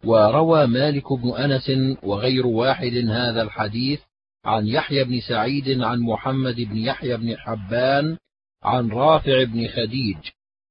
وروى 0.04 0.68
مالك 0.68 1.14
بن 1.14 1.36
أنس 1.36 1.72
وغير 2.04 2.48
واحد 2.48 2.94
هذا 3.10 3.42
الحديث 3.42 4.00
عن 4.46 4.68
يحيى 4.68 5.04
بن 5.04 5.20
سعيد 5.20 5.82
عن 5.82 6.00
محمد 6.00 6.56
بن 6.56 6.78
يحيى 6.78 7.18
بن 7.18 7.38
حبان 7.38 8.18
عن 8.63 8.89
رافع 8.89 9.43
بن 9.43 9.67
خديج 9.67 10.17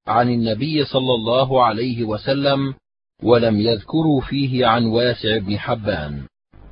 عن 0.06 0.28
النبي 0.28 0.84
صلى 0.84 1.14
الله 1.14 1.64
عليه 1.64 2.04
وسلم 2.04 2.74
ولم 3.22 3.60
يذكروا 3.60 4.20
فيه 4.20 4.66
عن 4.66 4.84
واسع 4.84 5.38
بن 5.38 5.58
حبان. 5.58 6.22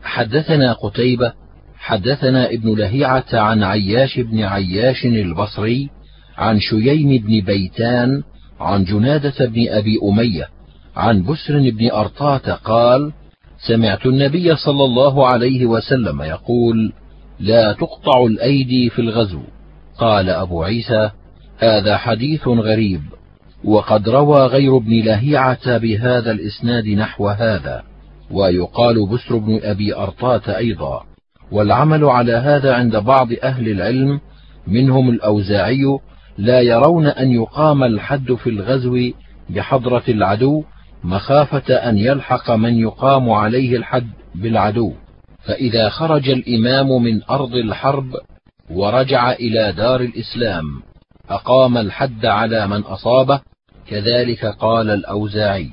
حدثنا 0.02 0.72
قتيبة 0.72 1.32
حدثنا 1.78 2.50
ابن 2.50 2.74
لهيعة 2.78 3.24
عن 3.32 3.62
عياش 3.62 4.18
بن 4.20 4.42
عياش 4.42 5.04
البصري 5.04 5.90
عن 6.36 6.60
شييم 6.60 7.22
بن 7.22 7.40
بيتان 7.40 8.22
عن 8.60 8.84
جنادة 8.84 9.46
بن 9.46 9.68
أبي 9.68 9.98
أمية 10.02 10.48
عن 10.96 11.22
بسر 11.22 11.70
بن 11.70 11.90
أرطاة 11.90 12.54
قال 12.54 13.12
سمعت 13.68 14.06
النبي 14.06 14.56
صلى 14.56 14.84
الله 14.84 15.26
عليه 15.26 15.66
وسلم 15.66 16.22
يقول 16.22 16.92
لا 17.40 17.72
تقطع 17.72 18.24
الأيدي 18.26 18.90
في 18.90 18.98
الغزو. 18.98 19.42
قال 20.00 20.30
أبو 20.30 20.62
عيسى 20.62 21.10
هذا 21.58 21.96
حديث 21.96 22.48
غريب 22.48 23.02
وقد 23.64 24.08
روى 24.08 24.46
غير 24.46 24.76
ابن 24.76 25.00
لهيعة 25.04 25.78
بهذا 25.78 26.30
الإسناد 26.30 26.88
نحو 26.88 27.28
هذا 27.28 27.82
ويقال 28.30 29.08
بسر 29.08 29.36
بن 29.36 29.60
أبي 29.62 29.96
أرطاة 29.96 30.56
أيضا 30.56 31.04
والعمل 31.52 32.04
على 32.04 32.32
هذا 32.32 32.74
عند 32.74 32.96
بعض 32.96 33.28
أهل 33.42 33.68
العلم 33.68 34.20
منهم 34.66 35.10
الأوزاعي 35.10 35.98
لا 36.38 36.60
يرون 36.60 37.06
أن 37.06 37.30
يقام 37.30 37.84
الحد 37.84 38.32
في 38.32 38.50
الغزو 38.50 39.10
بحضرة 39.50 40.04
العدو 40.08 40.64
مخافة 41.04 41.74
أن 41.74 41.98
يلحق 41.98 42.50
من 42.50 42.78
يقام 42.78 43.30
عليه 43.30 43.76
الحد 43.76 44.10
بالعدو 44.34 44.92
فإذا 45.46 45.88
خرج 45.88 46.28
الإمام 46.28 47.02
من 47.02 47.22
أرض 47.30 47.54
الحرب 47.54 48.06
ورجع 48.70 49.32
إلى 49.32 49.72
دار 49.72 50.00
الإسلام 50.00 50.82
أقام 51.28 51.78
الحد 51.78 52.26
على 52.26 52.66
من 52.66 52.80
أصابه 52.80 53.40
كذلك 53.86 54.44
قال 54.46 54.90
الأوزاعي 54.90 55.70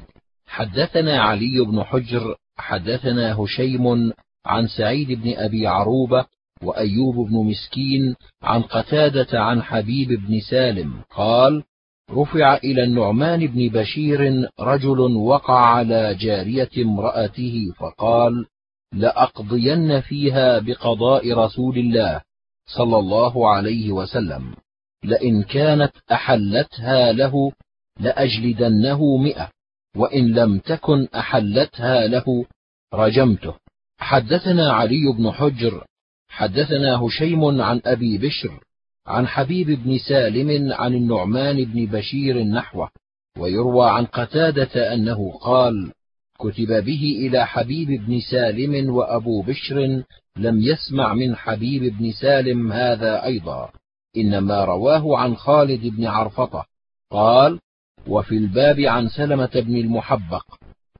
حدثنا 0.48 1.22
علي 1.22 1.66
بن 1.66 1.84
حجر 1.84 2.36
حدثنا 2.58 3.40
هشيم 3.40 4.14
عن 4.46 4.68
سعيد 4.68 5.12
بن 5.12 5.34
أبي 5.38 5.68
عروبة 5.68 6.26
وأيوب 6.64 7.16
بن 7.16 7.36
مسكين 7.36 8.16
عن 8.44 8.62
قتادة 8.62 9.42
عن 9.42 9.62
حبيب 9.64 10.08
بن 10.08 10.40
سالم 10.50 10.94
قال 11.16 11.64
رفع 12.12 12.56
إلى 12.56 12.84
النعمان 12.84 13.48
بن 13.48 13.70
بشير 13.70 14.50
رجل 14.60 15.00
وقع 15.00 15.66
على 15.66 16.16
جارية 16.16 16.70
امرأته 16.78 17.72
فقال 17.80 18.46
لأقضين 18.94 20.02
فيها 20.02 20.60
بقضاء 20.60 21.34
رسول 21.34 21.78
الله. 21.78 22.22
صلى 22.68 22.98
الله 22.98 23.50
عليه 23.50 23.92
وسلم. 23.92 24.56
لئن 25.04 25.44
كانت 25.44 25.92
أحلتها 26.12 27.12
له 27.12 27.52
لأجلدنه 28.00 29.18
مئة 29.18 29.50
وإن 29.96 30.34
لم 30.34 30.60
تكن 30.60 31.08
أحلتها 31.16 32.08
له 32.08 32.46
رجمته. 32.94 33.54
حدثنا 34.00 34.72
علي 34.74 35.14
بن 35.18 35.32
حجر 35.32 35.86
حدثنا 36.28 37.06
هشيم 37.06 37.62
عن 37.62 37.82
أبي 37.86 38.18
بشر 38.18 38.60
عن 39.08 39.28
حبيب 39.28 39.70
بن 39.84 39.98
سالم 39.98 40.74
عن 40.74 40.94
النعمان 40.94 41.66
بن 41.66 41.86
بشير 41.86 42.44
نحوه 42.44 42.90
ويروى 43.38 43.90
عن 43.90 44.06
قتادة 44.06 44.94
أنه 44.94 45.32
قال 45.32 45.92
كتب 46.40 46.84
به 46.86 47.28
إلى 47.28 47.48
حبيب 47.48 47.88
بن 48.06 48.20
سالم 48.32 48.96
وأبو 48.96 49.42
بشر 49.42 50.04
لم 50.40 50.62
يسمع 50.62 51.14
من 51.14 51.36
حبيب 51.36 51.98
بن 51.98 52.12
سالم 52.12 52.72
هذا 52.72 53.24
أيضا 53.24 53.72
إنما 54.18 54.66
رواه 54.66 55.18
عن 55.18 55.36
خالد 55.36 55.88
بن 55.88 56.06
عرفطة. 56.06 56.66
قال 57.12 57.60
وفي 58.08 58.38
الباب 58.38 58.80
عن 58.80 59.08
سلمة 59.10 59.52
بن 59.56 59.76
المحبق. 59.76 60.44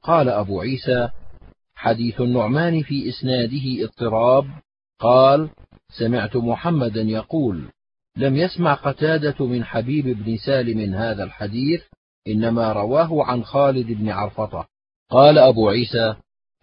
قال 0.02 0.28
أبو 0.28 0.60
عيسى 0.60 1.08
حديث 1.74 2.20
النعمان 2.20 2.82
في 2.82 3.08
إسناده 3.08 3.84
اضطراب. 3.84 4.46
قال 5.00 5.50
سمعت 5.98 6.36
محمدا 6.36 7.02
يقول 7.02 7.68
لم 8.16 8.36
يسمع 8.36 8.74
قتادة 8.74 9.46
من 9.46 9.64
حبيب 9.64 10.24
بن 10.24 10.36
سالم 10.36 10.94
هذا 10.94 11.24
الحديث 11.24 11.82
إنما 12.28 12.72
رواه 12.72 13.24
عن 13.24 13.44
خالد 13.44 13.86
بن 13.86 14.08
عرفطة. 14.08 14.66
قال 15.10 15.38
أبو 15.38 15.68
عيسى 15.68 16.14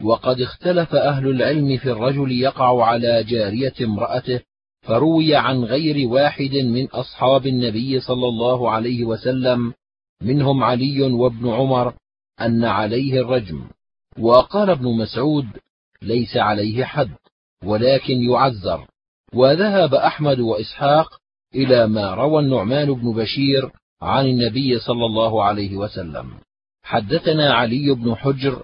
وقد 0.03 0.41
اختلف 0.41 0.95
أهل 0.95 1.27
العلم 1.27 1.77
في 1.77 1.91
الرجل 1.91 2.31
يقع 2.31 2.85
على 2.85 3.23
جارية 3.23 3.73
امرأته 3.81 4.41
فروي 4.81 5.35
عن 5.35 5.63
غير 5.63 6.07
واحد 6.07 6.55
من 6.55 6.87
أصحاب 6.87 7.47
النبي 7.47 7.99
صلى 7.99 8.27
الله 8.27 8.71
عليه 8.71 9.03
وسلم 9.03 9.73
منهم 10.21 10.63
علي 10.63 11.01
وابن 11.01 11.49
عمر 11.49 11.93
أن 12.41 12.65
عليه 12.65 13.21
الرجم. 13.21 13.67
وقال 14.19 14.69
ابن 14.69 14.97
مسعود 14.97 15.45
ليس 16.01 16.37
عليه 16.37 16.83
حد 16.83 17.15
ولكن 17.63 18.23
يعذر. 18.31 18.87
وذهب 19.33 19.95
أحمد 19.95 20.39
وإسحاق 20.39 21.07
إلى 21.55 21.87
ما 21.87 22.13
روى 22.13 22.43
النعمان 22.43 22.93
بن 22.93 23.13
بشير 23.13 23.71
عن 24.01 24.25
النبي 24.25 24.79
صلى 24.79 25.05
الله 25.05 25.43
عليه 25.43 25.75
وسلم. 25.75 26.33
حدثنا 26.83 27.53
علي 27.53 27.93
بن 27.93 28.15
حجر 28.15 28.63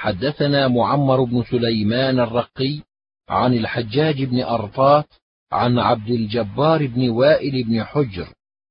حدثنا 0.00 0.68
معمر 0.68 1.24
بن 1.24 1.42
سليمان 1.42 2.20
الرقي 2.20 2.80
عن 3.28 3.54
الحجاج 3.54 4.24
بن 4.24 4.42
ارطاط 4.42 5.20
عن 5.52 5.78
عبد 5.78 6.10
الجبار 6.10 6.86
بن 6.86 7.10
وائل 7.10 7.64
بن 7.64 7.84
حجر 7.84 8.28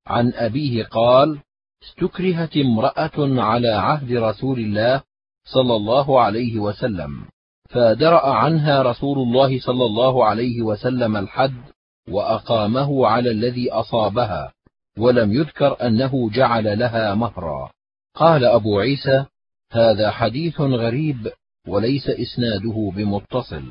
عن 0.08 0.34
أبيه 0.34 0.84
قال 0.84 1.40
استكرهت 1.84 2.58
امرأة 2.58 3.42
على 3.42 3.70
عهد 3.70 4.12
رسول 4.12 4.60
الله 4.60 5.02
صلى 5.46 5.76
الله 5.76 6.22
عليه 6.22 6.60
وسلم 6.60 7.26
فدرأ 7.70 8.34
عنها 8.34 8.82
رسول 8.82 9.18
الله 9.18 9.60
صلى 9.60 9.86
الله 9.86 10.26
عليه 10.26 10.62
وسلم 10.62 11.18
الحد 11.18 11.62
وأقامه 12.10 13.08
على 13.08 13.32
الذي 13.32 13.72
أصابها 13.72 14.54
ولم 14.98 15.34
يذكر 15.34 15.88
أنه 15.88 16.30
جعل 16.30 16.80
لها 16.80 17.16
مهرا. 17.16 17.72
قال 18.16 18.46
أبو 18.46 18.80
عيسى 18.80 19.26
هذا 19.72 20.12
حديث 20.12 20.62
غريب 20.62 21.32
وليس 21.68 22.10
إسناده 22.10 22.92
بمتصل. 22.96 23.64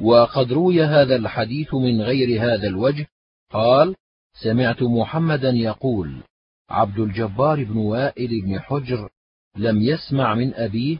وقد 0.00 0.52
روي 0.52 0.84
هذا 0.84 1.16
الحديث 1.16 1.74
من 1.74 2.00
غير 2.00 2.42
هذا 2.42 2.66
الوجه. 2.68 3.06
قال 3.50 3.94
سمعت 4.42 4.82
محمدا 4.82 5.50
يقول 5.50 6.22
عبد 6.70 6.98
الجبار 6.98 7.64
بن 7.64 7.76
وائل 7.76 8.42
بن 8.42 8.60
حجر 8.60 9.08
لم 9.56 9.82
يسمع 9.82 10.34
من 10.34 10.54
أبيه 10.54 10.98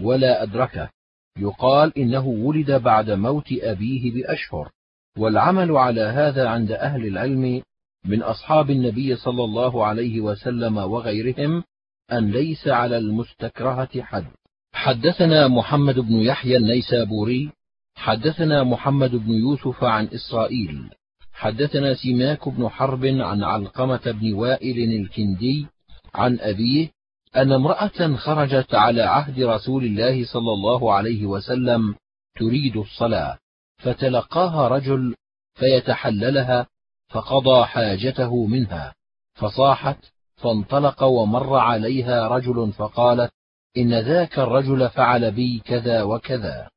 ولا 0.00 0.42
أدركه. 0.42 0.90
يقال 1.38 1.98
إنه 1.98 2.26
ولد 2.26 2.70
بعد 2.70 3.10
موت 3.10 3.52
أبيه 3.52 4.12
بأشهر. 4.12 4.70
والعمل 5.18 5.76
على 5.76 6.00
هذا 6.00 6.48
عند 6.48 6.72
أهل 6.72 7.06
العلم 7.06 7.62
من 8.04 8.22
أصحاب 8.22 8.70
النبي 8.70 9.16
صلى 9.16 9.44
الله 9.44 9.86
عليه 9.86 10.20
وسلم 10.20 10.76
وغيرهم 10.78 11.64
أن 12.12 12.30
ليس 12.30 12.68
على 12.68 12.98
المستكرهة 12.98 14.02
حد. 14.02 14.26
حدثنا 14.72 15.48
محمد 15.48 15.98
بن 15.98 16.14
يحيى 16.14 16.56
النيسابوري 16.56 17.50
حدثنا 17.94 18.64
محمد 18.64 19.10
بن 19.10 19.32
يوسف 19.32 19.84
عن 19.84 20.06
إسرائيل 20.06 20.90
حدثنا 21.32 21.94
سماك 21.94 22.48
بن 22.48 22.68
حرب 22.68 23.04
عن 23.04 23.42
علقمة 23.42 24.00
بن 24.06 24.32
وائل 24.32 25.00
الكندي 25.00 25.66
عن 26.14 26.38
أبيه 26.40 26.90
أن 27.36 27.52
امرأة 27.52 28.16
خرجت 28.16 28.74
على 28.74 29.02
عهد 29.02 29.40
رسول 29.42 29.84
الله 29.84 30.24
صلى 30.24 30.52
الله 30.52 30.94
عليه 30.94 31.26
وسلم 31.26 31.94
تريد 32.38 32.76
الصلاة 32.76 33.38
فتلقاها 33.78 34.68
رجل 34.68 35.14
فيتحللها 35.54 36.66
فقضى 37.08 37.64
حاجته 37.64 38.46
منها 38.46 38.94
فصاحت 39.34 39.98
فانطلق 40.36 41.02
ومر 41.02 41.56
عليها 41.56 42.28
رجل 42.28 42.72
فقالت 42.72 43.30
إن 43.76 43.94
ذاك 43.94 44.38
الرجل 44.38 44.90
فعل 44.90 45.30
بي 45.30 45.58
كذا 45.58 46.02
وكذا. 46.02 46.68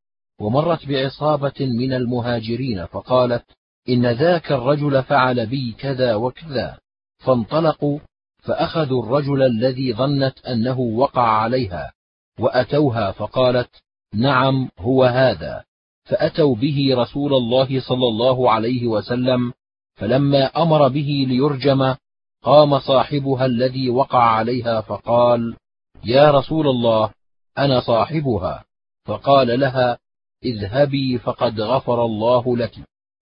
ومرت 0.42 0.86
بعصابة 0.86 1.54
من 1.60 1.94
المهاجرين 1.94 2.86
فقالت 2.86 3.46
إن 3.90 4.06
ذاك 4.06 4.52
الرجل 4.52 5.04
فعل 5.04 5.46
بي 5.46 5.72
كذا 5.72 6.16
وكذا. 6.16 6.78
فانطلقوا 7.18 8.00
فأخذوا 8.38 9.04
الرجل 9.04 9.42
الذي 9.44 9.94
ظنت 9.94 10.46
أنه 10.46 10.80
وقع 10.80 11.28
عليها 11.28 11.92
وأتوها 12.40 13.12
فقالت 13.12 13.70
نعم 14.14 14.70
هو 14.80 15.04
هذا. 15.04 15.64
فأتوا 16.10 16.56
به 16.56 16.90
رسول 16.92 17.34
الله 17.34 17.82
صلى 17.82 18.08
الله 18.08 18.52
عليه 18.52 18.88
وسلم 18.88 19.54
فلما 19.96 20.46
أمر 20.46 20.88
به 20.88 21.26
ليرجم 21.28 21.96
قام 22.44 22.80
صاحبها 22.80 23.46
الذي 23.46 23.90
وقع 23.90 24.24
عليها 24.24 24.82
فقال 24.82 25.56
يا 26.04 26.32
رسول 26.32 26.68
الله 26.68 27.12
أنا 27.58 27.80
صاحبها. 27.80 28.64
فقال 29.06 29.60
لها 29.60 29.98
اذهبي 30.44 31.18
فقد 31.18 31.62
غفر 31.62 32.06
الله 32.06 32.58
لك. 32.58 32.76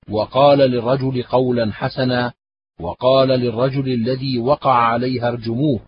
وقال 0.09 0.57
للرجل 0.57 1.23
قولا 1.23 1.73
حسنا 1.73 2.33
وقال 2.79 3.27
للرجل 3.27 3.93
الذي 3.93 4.39
وقع 4.39 4.73
عليها 4.73 5.27
ارجموه 5.27 5.79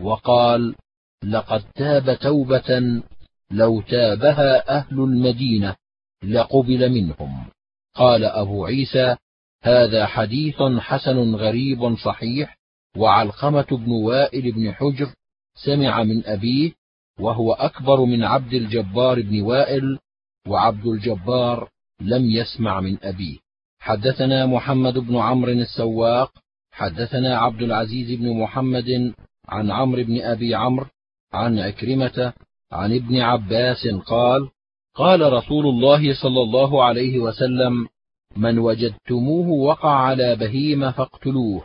وقال 0.00 0.74
لقد 1.24 1.64
تاب 1.74 2.18
توبة 2.18 3.02
لو 3.50 3.80
تابها 3.80 4.78
أهل 4.78 5.00
المدينة 5.00 5.76
لقبل 6.22 6.90
منهم. 6.90 7.46
قال 7.94 8.24
أبو 8.24 8.66
عيسى 8.66 9.16
هذا 9.62 10.06
حديث 10.06 10.62
حسن 10.62 11.34
غريب 11.34 11.96
صحيح 11.96 12.57
وعلقمة 12.96 13.66
بن 13.70 13.92
وائل 13.92 14.52
بن 14.52 14.72
حجر 14.72 15.14
سمع 15.64 16.02
من 16.02 16.26
أبيه 16.26 16.72
وهو 17.20 17.52
أكبر 17.52 18.04
من 18.04 18.24
عبد 18.24 18.52
الجبار 18.52 19.22
بن 19.22 19.40
وائل 19.40 19.98
وعبد 20.48 20.86
الجبار 20.86 21.68
لم 22.00 22.24
يسمع 22.30 22.80
من 22.80 22.98
أبيه. 23.02 23.38
حدثنا 23.78 24.46
محمد 24.46 24.98
بن 24.98 25.16
عمرو 25.16 25.52
السواق 25.52 26.32
حدثنا 26.70 27.38
عبد 27.38 27.62
العزيز 27.62 28.18
بن 28.18 28.40
محمد 28.40 29.14
عن 29.48 29.70
عمرو 29.70 30.04
بن 30.04 30.20
أبي 30.20 30.54
عمرو 30.54 30.86
عن 31.32 31.58
عكرمه 31.58 32.32
عن 32.72 32.94
ابن 32.94 33.20
عباس 33.20 33.88
قال 34.06 34.48
قال 34.94 35.32
رسول 35.32 35.66
الله 35.66 36.22
صلى 36.22 36.42
الله 36.42 36.84
عليه 36.84 37.18
وسلم 37.18 37.88
من 38.36 38.58
وجدتموه 38.58 39.48
وقع 39.48 39.90
على 39.90 40.36
بهيمة 40.36 40.90
فاقتلوه. 40.90 41.62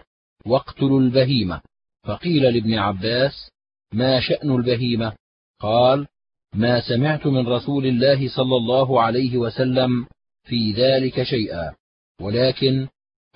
واقتلوا 0.47 0.99
البهيمة. 0.99 1.61
فقيل 2.03 2.43
لابن 2.43 2.73
عباس 2.73 3.49
ما 3.93 4.19
شأن 4.19 4.51
البهيمة؟ 4.51 5.13
قال 5.59 6.07
ما 6.55 6.81
سمعت 6.81 7.27
من 7.27 7.47
رسول 7.47 7.85
الله 7.85 8.35
صلى 8.35 8.55
الله 8.57 9.01
عليه 9.01 9.37
وسلم 9.37 10.05
في 10.43 10.71
ذلك 10.71 11.23
شيئا 11.23 11.73
ولكن 12.21 12.87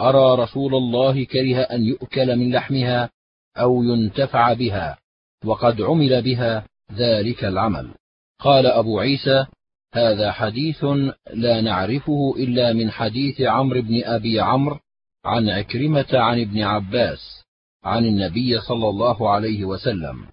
أرى 0.01 0.43
رسول 0.43 0.75
الله 0.75 1.25
كره 1.25 1.57
أن 1.57 1.83
يؤكل 1.83 2.35
من 2.35 2.51
لحمها 2.51 3.09
أو 3.57 3.83
ينتفع 3.83 4.53
بها 4.53 4.97
وقد 5.45 5.81
عمل 5.81 6.21
بها 6.21 6.67
ذلك 6.91 7.45
العمل. 7.45 7.93
قال 8.39 8.65
أبو 8.65 8.99
عيسى 8.99 9.45
هذا 9.93 10.31
حديث 10.31 10.83
لا 11.33 11.61
نعرفه 11.61 12.33
إلا 12.37 12.73
من 12.73 12.91
حديث 12.91 13.41
عمرو 13.41 13.81
بن 13.81 14.03
أبي 14.03 14.39
عمرو 14.39 14.79
عن 15.27 15.49
عكرمه 15.49 16.05
عن 16.13 16.41
ابن 16.41 16.61
عباس 16.61 17.43
عن 17.83 18.05
النبي 18.05 18.61
صلى 18.61 18.89
الله 18.89 19.29
عليه 19.29 19.65
وسلم. 19.65 20.25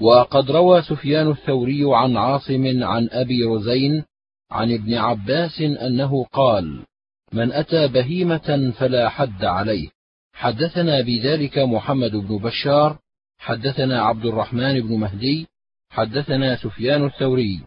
وقد 0.00 0.50
روى 0.50 0.82
سفيان 0.82 1.30
الثوري 1.30 1.82
عن 1.84 2.16
عاصم 2.16 2.84
عن 2.84 3.08
أبي 3.12 3.44
رزين 3.44 4.04
عن 4.50 4.72
ابن 4.72 4.94
عباس 4.94 5.60
أنه 5.60 6.24
قال 6.24 6.84
من 7.32 7.52
أتى 7.52 7.88
بهيمة 7.88 8.72
فلا 8.78 9.08
حد 9.08 9.44
عليه. 9.44 9.88
حدثنا 10.32 11.00
بذلك 11.00 11.58
محمد 11.58 12.10
بن 12.10 12.38
بشار 12.38 12.98
حدثنا 13.38 14.02
عبد 14.02 14.26
الرحمن 14.26 14.80
بن 14.80 14.98
مهدي 14.98 15.46
حدثنا 15.90 16.56
سفيان 16.56 17.04
الثوري. 17.04 17.60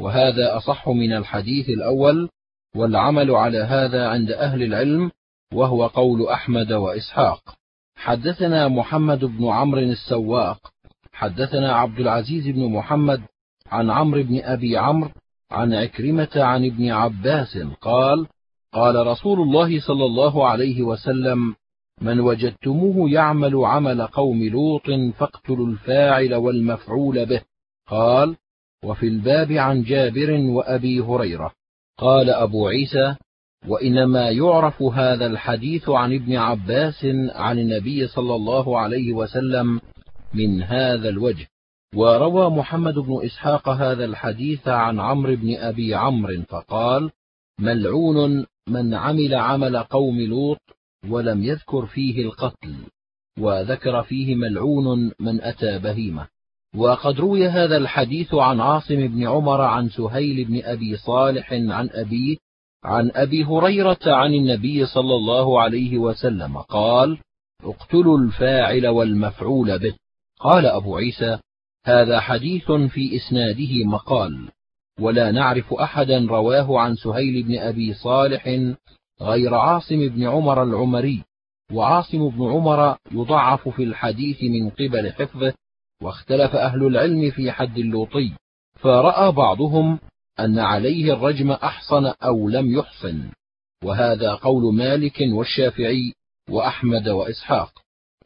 وهذا 0.00 0.56
أصح 0.56 0.88
من 0.88 1.12
الحديث 1.12 1.68
الأول 1.68 2.28
والعمل 2.76 3.30
على 3.30 3.58
هذا 3.58 4.08
عند 4.08 4.30
أهل 4.30 4.62
العلم 4.62 5.10
وهو 5.54 5.86
قول 5.86 6.28
أحمد 6.28 6.72
وإسحاق. 6.72 7.54
حدثنا 7.96 8.68
محمد 8.68 9.24
بن 9.24 9.48
عمرو 9.48 9.80
السواق. 9.80 10.72
حدثنا 11.12 11.72
عبد 11.72 12.00
العزيز 12.00 12.48
بن 12.48 12.72
محمد 12.72 13.22
عن 13.66 13.90
عمرو 13.90 14.22
بن 14.22 14.40
أبي 14.42 14.76
عمرو 14.76 15.10
عن 15.50 15.74
عكرمة 15.74 16.28
عن 16.36 16.66
ابن 16.66 16.90
عباس 16.90 17.58
قال 17.80 18.26
قال 18.72 19.06
رسول 19.06 19.40
الله 19.40 19.80
صلى 19.80 20.04
الله 20.04 20.48
عليه 20.48 20.82
وسلم 20.82 21.54
من 22.00 22.20
وجدتموه 22.20 23.10
يعمل 23.10 23.64
عمل 23.64 24.06
قوم 24.06 24.44
لوط 24.44 24.90
فاقتلوا 25.18 25.66
الفاعل 25.66 26.34
والمفعول 26.34 27.26
به. 27.26 27.40
قال 27.88 28.36
وفي 28.84 29.06
الباب 29.06 29.52
عن 29.52 29.82
جابر 29.82 30.32
وأبي 30.32 31.00
هريرة. 31.00 31.52
قال 31.98 32.30
أبو 32.30 32.68
عيسى 32.68 33.16
وإنما 33.66 34.30
يعرف 34.30 34.82
هذا 34.82 35.26
الحديث 35.26 35.88
عن 35.88 36.14
ابن 36.14 36.36
عباس 36.36 37.04
عن 37.34 37.58
النبي 37.58 38.06
صلى 38.06 38.34
الله 38.34 38.78
عليه 38.78 39.12
وسلم 39.12 39.80
من 40.34 40.62
هذا 40.62 41.08
الوجه. 41.08 41.46
وروى 41.94 42.50
محمد 42.50 42.94
بن 42.94 43.24
إسحاق 43.24 43.68
هذا 43.68 44.04
الحديث 44.04 44.68
عن 44.68 45.00
عمرو 45.00 45.36
بن 45.36 45.56
أبي 45.56 45.94
عمرو 45.94 46.42
فقال 46.48 47.10
ملعون 47.60 48.46
من 48.68 48.94
عمل 48.94 49.34
عمل 49.34 49.76
قوم 49.76 50.20
لوط 50.20 50.60
ولم 51.08 51.44
يذكر 51.44 51.86
فيه 51.86 52.22
القتل 52.22 52.74
وذكر 53.38 54.02
فيه 54.02 54.34
ملعون 54.34 55.12
من 55.20 55.40
أتى 55.40 55.78
بهيمة. 55.78 56.28
وقد 56.76 57.20
روي 57.20 57.48
هذا 57.48 57.76
الحديث 57.76 58.34
عن 58.34 58.60
عاصم 58.60 59.06
بن 59.06 59.26
عمر 59.26 59.60
عن 59.60 59.88
سهيل 59.88 60.44
بن 60.44 60.60
أبي 60.64 60.96
صالح 60.96 61.52
عن 61.52 61.88
أبيه 61.92 62.36
عن 62.84 63.10
أبي 63.14 63.44
هريرة 63.44 63.98
عن 64.06 64.34
النبي 64.34 64.86
صلى 64.86 65.14
الله 65.14 65.60
عليه 65.60 65.98
وسلم 65.98 66.58
قال 66.58 67.18
اقتلوا 67.64 68.18
الفاعل 68.18 68.86
والمفعول 68.86 69.78
به. 69.78 69.94
قال 70.40 70.66
أبو 70.66 70.96
عيسى 70.96 71.38
هذا 71.84 72.20
حديث 72.20 72.72
في 72.72 73.16
إسناده 73.16 73.84
مقال 73.84 74.48
ولا 75.00 75.30
نعرف 75.30 75.74
أحدا 75.74 76.26
رواه 76.26 76.80
عن 76.80 76.94
سهيل 76.94 77.42
بن 77.42 77.58
أبي 77.58 77.94
صالح 77.94 78.60
غير 79.20 79.54
عاصم 79.54 80.08
بن 80.08 80.26
عمر 80.26 80.62
العمري 80.62 81.24
وعاصم 81.72 82.28
بن 82.28 82.50
عمر 82.50 82.96
يضعف 83.12 83.68
في 83.68 83.82
الحديث 83.82 84.42
من 84.42 84.70
قبل 84.70 85.12
حفظه 85.12 85.54
واختلف 86.02 86.54
أهل 86.54 86.86
العلم 86.86 87.30
في 87.30 87.52
حد 87.52 87.78
اللوطي 87.78 88.32
فراى 88.74 89.32
بعضهم 89.32 89.98
أن 90.44 90.58
عليه 90.58 91.12
الرجم 91.12 91.50
أحصن 91.50 92.06
أو 92.06 92.48
لم 92.48 92.78
يحصن 92.78 93.30
وهذا 93.84 94.34
قول 94.34 94.74
مالك 94.74 95.18
والشافعي 95.32 96.12
وأحمد 96.50 97.08
وإسحاق. 97.08 97.72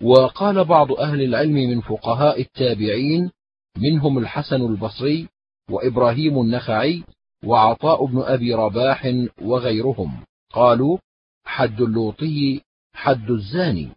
وقال 0.02 0.64
بعض 0.64 0.92
أهل 0.92 1.22
العلم 1.22 1.54
من 1.54 1.80
فقهاء 1.80 2.40
التابعين 2.40 3.30
منهم 3.78 4.18
الحسن 4.18 4.60
البصري 4.60 5.28
وإبراهيم 5.70 6.40
النخعي 6.40 7.04
وعطاء 7.44 8.04
بن 8.04 8.22
أبي 8.22 8.54
رباح 8.54 9.14
وغيرهم. 9.42 10.24
قالوا 10.52 10.98
حد 11.44 11.80
اللوطي 11.80 12.60
حد 12.94 13.30
الزاني 13.30 13.88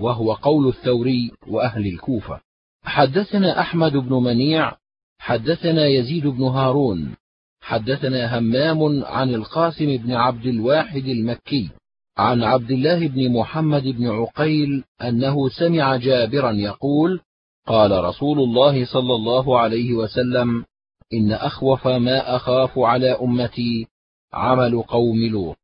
وهو 0.00 0.32
قول 0.32 0.68
الثوري 0.68 1.32
وأهل 1.46 1.86
الكوفة. 1.86 2.40
حدثنا 2.84 3.60
أحمد 3.60 3.92
بن 3.92 4.14
منيع 4.14 4.76
حدثنا 5.18 5.86
يزيد 5.86 6.26
بن 6.26 6.42
هارون 6.42 7.16
حدثنا 7.64 8.38
همام 8.38 9.04
عن 9.04 9.34
القاسم 9.34 9.96
بن 9.96 10.12
عبد 10.12 10.46
الواحد 10.46 11.04
المكي 11.04 11.70
عن 12.18 12.42
عبد 12.42 12.70
الله 12.70 13.08
بن 13.08 13.32
محمد 13.32 13.82
بن 13.82 14.06
عقيل 14.06 14.84
أنه 15.02 15.48
سمع 15.48 15.96
جابرا 15.96 16.50
يقول 16.50 17.20
قال 17.66 18.04
رسول 18.04 18.38
الله 18.38 18.84
صلى 18.84 19.14
الله 19.14 19.58
عليه 19.58 19.92
وسلم 19.92 20.64
إن 21.12 21.32
أخوف 21.32 21.86
ما 21.86 22.36
أخاف 22.36 22.78
على 22.78 23.10
أمتي 23.10 23.86
عمل 24.32 24.82
قوم 24.82 25.26
لوط. 25.26 25.56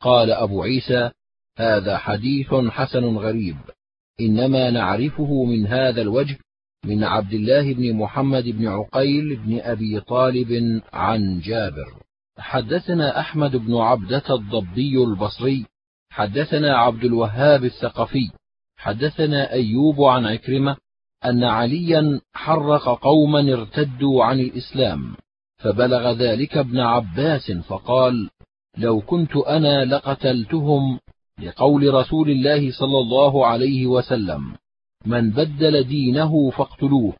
قال 0.00 0.30
أبو 0.30 0.62
عيسى 0.62 1.10
هذا 1.56 1.98
حديث 1.98 2.54
حسن 2.54 3.16
غريب 3.16 3.56
إنما 4.20 4.70
نعرفه 4.70 5.44
من 5.44 5.66
هذا 5.66 6.02
الوجه 6.02 6.38
من 6.84 7.04
عبد 7.04 7.32
الله 7.32 7.74
بن 7.74 7.92
محمد 7.96 8.44
بن 8.44 8.68
عقيل 8.68 9.36
بن 9.36 9.60
أبي 9.60 10.00
طالب 10.00 10.82
عن 10.92 11.40
جابر. 11.40 11.86
حدثنا 12.38 13.20
أحمد 13.20 13.56
بن 13.56 13.76
عبدة 13.76 14.22
الضبي 14.30 15.04
البصري. 15.04 15.66
حدثنا 16.10 16.76
عبد 16.76 17.04
الوهاب 17.04 17.64
الثقفي. 17.64 18.30
حدثنا 18.76 19.52
أيوب 19.52 20.02
عن 20.02 20.26
عكرمة 20.26 20.76
أن 21.24 21.44
عليا 21.44 22.20
حرق 22.34 23.00
قوما 23.02 23.52
ارتدوا 23.52 24.24
عن 24.24 24.40
الإسلام. 24.40 25.16
فبلغ 25.56 26.12
ذلك 26.12 26.56
ابن 26.56 26.80
عباس 26.80 27.52
فقال 27.52 28.30
لو 28.78 29.00
كنت 29.00 29.36
أنا 29.36 29.84
لقتلتهم 29.84 30.98
لقول 31.42 31.94
رسول 31.94 32.30
الله 32.30 32.72
صلى 32.72 32.98
الله 32.98 33.46
عليه 33.46 33.86
وسلم. 33.86 34.54
من 35.06 35.30
بدل 35.30 35.84
دينه 35.84 36.50
فاقتلوه 36.50 37.12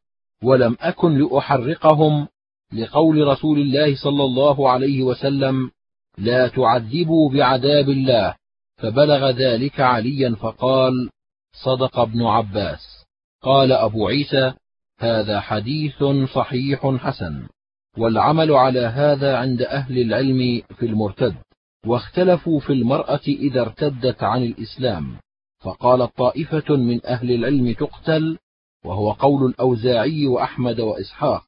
ولم 0.43 0.77
أكن 0.81 1.19
لأحرقهم 1.19 2.29
لقول 2.73 3.27
رسول 3.27 3.59
الله 3.59 3.97
صلى 3.97 4.25
الله 4.25 4.71
عليه 4.71 5.03
وسلم 5.03 5.71
لا 6.19 6.49
تعذبوا 6.49 7.31
بعذاب 7.31 7.89
الله 7.89 8.35
فبلغ 8.77 9.31
ذلك 9.31 9.81
عليا 9.81 10.35
فقال 10.35 11.11
صدق 11.65 11.99
ابن 11.99 12.23
عباس. 12.23 13.05
قال 13.43 13.73
أبو 13.73 14.09
عيسى 14.09 14.53
هذا 14.99 15.41
حديث 15.41 16.05
صحيح 16.35 16.87
حسن 16.87 17.47
والعمل 17.99 18.53
على 18.53 18.81
هذا 18.81 19.37
عند 19.37 19.63
أهل 19.63 19.99
العلم 19.99 20.63
في 20.79 20.87
المرتد 20.87 21.35
واختلفوا 21.87 22.61
في 22.61 22.73
المرأة 22.73 23.21
إذا 23.29 23.61
ارتدت 23.61 24.23
عن 24.23 24.43
الإسلام. 24.43 25.17
فقالت 25.65 26.17
طائفة 26.17 26.77
من 26.77 27.07
أهل 27.07 27.31
العلم 27.31 27.73
تقتل 27.73 28.39
وهو 28.85 29.13
قول 29.13 29.51
الأوزاعي 29.51 30.27
وأحمد 30.27 30.81
وإسحاق. 30.81 31.45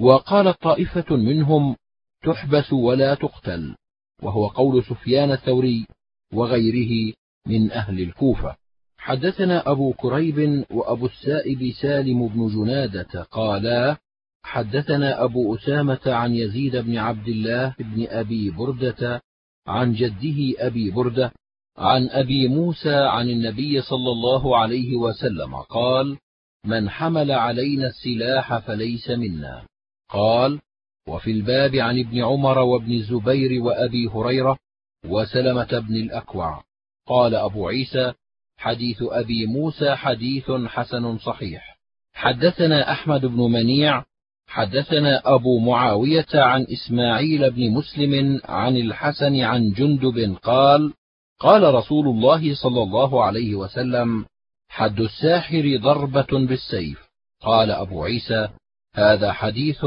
وقالت 0.00 0.62
طائفة 0.62 1.16
منهم 1.16 1.76
تحبس 2.24 2.72
ولا 2.72 3.14
تقتل 3.14 3.74
وهو 4.22 4.46
قول 4.46 4.84
سفيان 4.84 5.30
الثوري 5.32 5.86
وغيره 6.32 7.12
من 7.46 7.70
أهل 7.70 8.00
الكوفة. 8.00 8.56
حدثنا 8.98 9.70
أبو 9.70 9.92
كريب 9.92 10.64
وأبو 10.70 11.06
السائب 11.06 11.72
سالم 11.82 12.28
بن 12.28 12.48
جنادة 12.48 13.22
قالا 13.22 13.96
حدثنا 14.42 15.24
أبو 15.24 15.54
أسامة 15.54 16.00
عن 16.06 16.34
يزيد 16.34 16.76
بن 16.76 16.96
عبد 16.96 17.28
الله 17.28 17.74
بن 17.78 18.06
أبي 18.08 18.50
بردة 18.50 19.22
عن 19.66 19.92
جده 19.92 20.66
أبي 20.66 20.90
بردة 20.90 21.32
عن 21.78 22.08
أبي 22.10 22.48
موسى 22.48 22.94
عن 22.94 23.30
النبي 23.30 23.80
صلى 23.82 24.10
الله 24.10 24.56
عليه 24.56 24.96
وسلم 24.96 25.54
قال 25.54 26.18
من 26.64 26.90
حمل 26.90 27.32
علينا 27.32 27.86
السلاح 27.86 28.58
فليس 28.58 29.10
منا. 29.10 29.62
قال 30.10 30.60
وفي 31.08 31.30
الباب 31.30 31.74
عن 31.74 31.98
ابن 31.98 32.24
عمر 32.24 32.58
وابن 32.58 32.92
الزبير 32.92 33.62
وأبي 33.62 34.08
هريرة 34.08 34.58
وسلمة 35.04 35.84
بن 35.88 35.96
الأكوع. 35.96 36.62
قال 37.06 37.34
أبو 37.34 37.68
عيسى 37.68 38.12
حديث 38.56 38.96
أبي 39.02 39.46
موسى 39.46 39.94
حديث 39.94 40.50
حسن 40.50 41.18
صحيح. 41.18 41.78
حدثنا 42.12 42.92
أحمد 42.92 43.26
بن 43.26 43.40
منيع 43.40 44.04
حدثنا 44.46 45.34
أبو 45.34 45.58
معاوية 45.58 46.26
عن 46.34 46.66
إسماعيل 46.72 47.50
بن 47.50 47.70
مسلم 47.70 48.40
عن 48.44 48.76
الحسن 48.76 49.40
عن 49.40 49.70
جندب 49.70 50.36
قال 50.42 50.92
قال 51.38 51.74
رسول 51.74 52.08
الله 52.08 52.54
صلى 52.54 52.82
الله 52.82 53.24
عليه 53.24 53.54
وسلم 53.54 54.26
حد 54.68 55.00
الساحر 55.00 55.78
ضربة 55.82 56.46
بالسيف. 56.46 57.08
قال 57.40 57.70
أبو 57.70 58.04
عيسى 58.04 58.48
هذا 58.94 59.32
حديث 59.32 59.84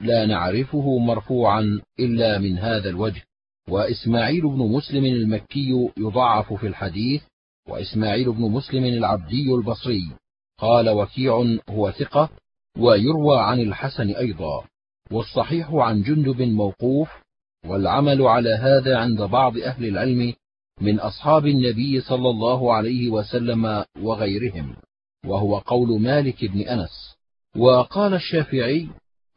لا 0.00 0.26
نعرفه 0.26 0.98
مرفوعا 0.98 1.80
إلا 2.00 2.38
من 2.38 2.58
هذا 2.58 2.88
الوجه. 2.88 3.22
وإسماعيل 3.68 4.42
بن 4.42 4.58
مسلم 4.58 5.04
المكي 5.04 5.90
يضعف 5.96 6.52
في 6.52 6.66
الحديث 6.66 7.22
وإسماعيل 7.68 8.32
بن 8.32 8.42
مسلم 8.42 8.84
العبدي 8.84 9.54
البصري. 9.54 10.04
قال 10.58 10.90
وكيع 10.90 11.58
هو 11.70 11.90
ثقة 11.90 12.28
ويروى 12.78 13.40
عن 13.40 13.60
الحسن 13.60 14.10
أيضا 14.10 14.64
والصحيح 15.10 15.70
عن 15.74 16.02
جندب 16.02 16.42
موقوف 16.42 17.08
والعمل 17.66 18.22
على 18.22 18.54
هذا 18.54 18.98
عند 18.98 19.22
بعض 19.22 19.58
أهل 19.58 19.84
العلم 19.84 20.34
من 20.80 21.00
أصحاب 21.00 21.46
النبي 21.46 22.00
صلى 22.00 22.30
الله 22.30 22.74
عليه 22.74 23.10
وسلم 23.10 23.84
وغيرهم 24.00 24.76
وهو 25.26 25.58
قول 25.58 26.00
مالك 26.00 26.44
بن 26.44 26.60
أنس. 26.60 27.16
وقال 27.56 28.14
الشافعي 28.14 28.88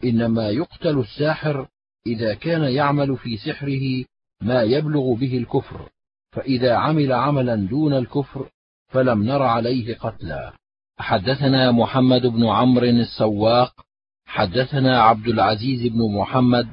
إنما 0.04 0.50
يقتل 0.50 1.00
الساحر 1.00 1.68
إذا 2.08 2.34
كان 2.34 2.64
يعمل 2.64 3.18
في 3.18 3.38
سحره 3.38 4.06
ما 4.42 4.62
يبلغ 4.64 5.14
به 5.14 5.38
الكفر 5.38 5.90
فإذا 6.32 6.76
عمل 6.76 7.14
عملا 7.14 7.56
دون 7.56 7.94
الكفر 7.94 8.50
فلم 8.88 9.24
نر 9.24 9.44
عليه 9.44 9.96
قتلا. 9.98 10.54
حدثنا 11.00 11.72
محمد 11.72 12.26
بن 12.26 12.46
عمرو 12.46 12.86
السواق 12.86 13.74
حدثنا 14.26 15.02
عبد 15.02 15.28
العزيز 15.28 15.92
بن 15.92 16.16
محمد 16.20 16.68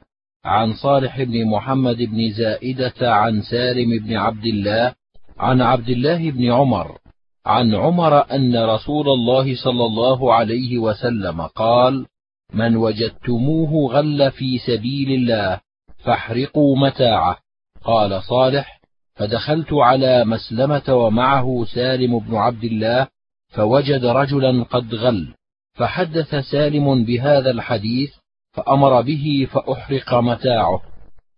عن 0.44 0.72
صالح 0.72 1.22
بن 1.22 1.46
محمد 1.46 1.96
بن 1.96 2.30
زائدة 2.30 3.14
عن 3.14 3.42
سالم 3.42 4.04
بن 4.04 4.16
عبد 4.16 4.46
الله 4.46 4.94
عن 5.38 5.60
عبد 5.60 5.88
الله 5.88 6.30
بن 6.30 6.52
عمر 6.52 6.98
عن 7.46 7.74
عمر 7.74 8.32
أن 8.32 8.64
رسول 8.64 9.08
الله 9.08 9.56
صلى 9.64 9.84
الله 9.84 10.34
عليه 10.34 10.78
وسلم 10.78 11.40
قال: 11.42 12.06
من 12.52 12.76
وجدتموه 12.76 13.92
غل 13.92 14.30
في 14.30 14.58
سبيل 14.58 15.10
الله 15.10 15.60
فاحرقوا 16.04 16.76
متاعه. 16.76 17.38
قال 17.84 18.22
صالح: 18.22 18.80
فدخلت 19.14 19.72
على 19.72 20.24
مسلمة 20.24 20.82
ومعه 20.88 21.64
سالم 21.74 22.18
بن 22.18 22.34
عبد 22.34 22.64
الله 22.64 23.06
فوجد 23.48 24.04
رجلا 24.04 24.64
قد 24.64 24.94
غل 24.94 25.34
فحدث 25.74 26.34
سالم 26.34 27.04
بهذا 27.04 27.50
الحديث 27.50 28.10
فأمر 28.54 29.02
به 29.02 29.48
فأحرق 29.52 30.14
متاعه 30.14 30.82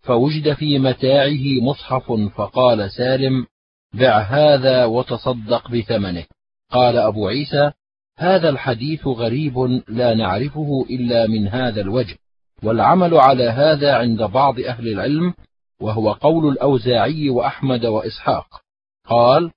فوجد 0.03 0.53
في 0.53 0.79
متاعه 0.79 1.61
مصحف 1.63 2.13
فقال 2.37 2.91
سالم 2.91 3.47
بع 3.95 4.19
هذا 4.19 4.85
وتصدق 4.85 5.71
بثمنه. 5.71 6.25
قال 6.73 6.97
أبو 6.97 7.29
عيسى 7.29 7.73
هذا 8.19 8.49
الحديث 8.49 9.07
غريب 9.07 9.59
لا 9.89 10.15
نعرفه 10.15 10.87
إلا 10.91 11.27
من 11.27 11.49
هذا 11.49 11.81
الوجه 11.81 12.19
والعمل 12.63 13.15
على 13.15 13.45
هذا 13.45 13.95
عند 13.95 14.23
بعض 14.23 14.61
أهل 14.61 14.89
العلم 14.89 15.35
وهو 15.81 16.13
قول 16.13 16.53
الأوزاعي 16.53 17.31
وأحمد 17.31 17.87
وإسحاق. 17.87 18.47
قال 19.09 19.51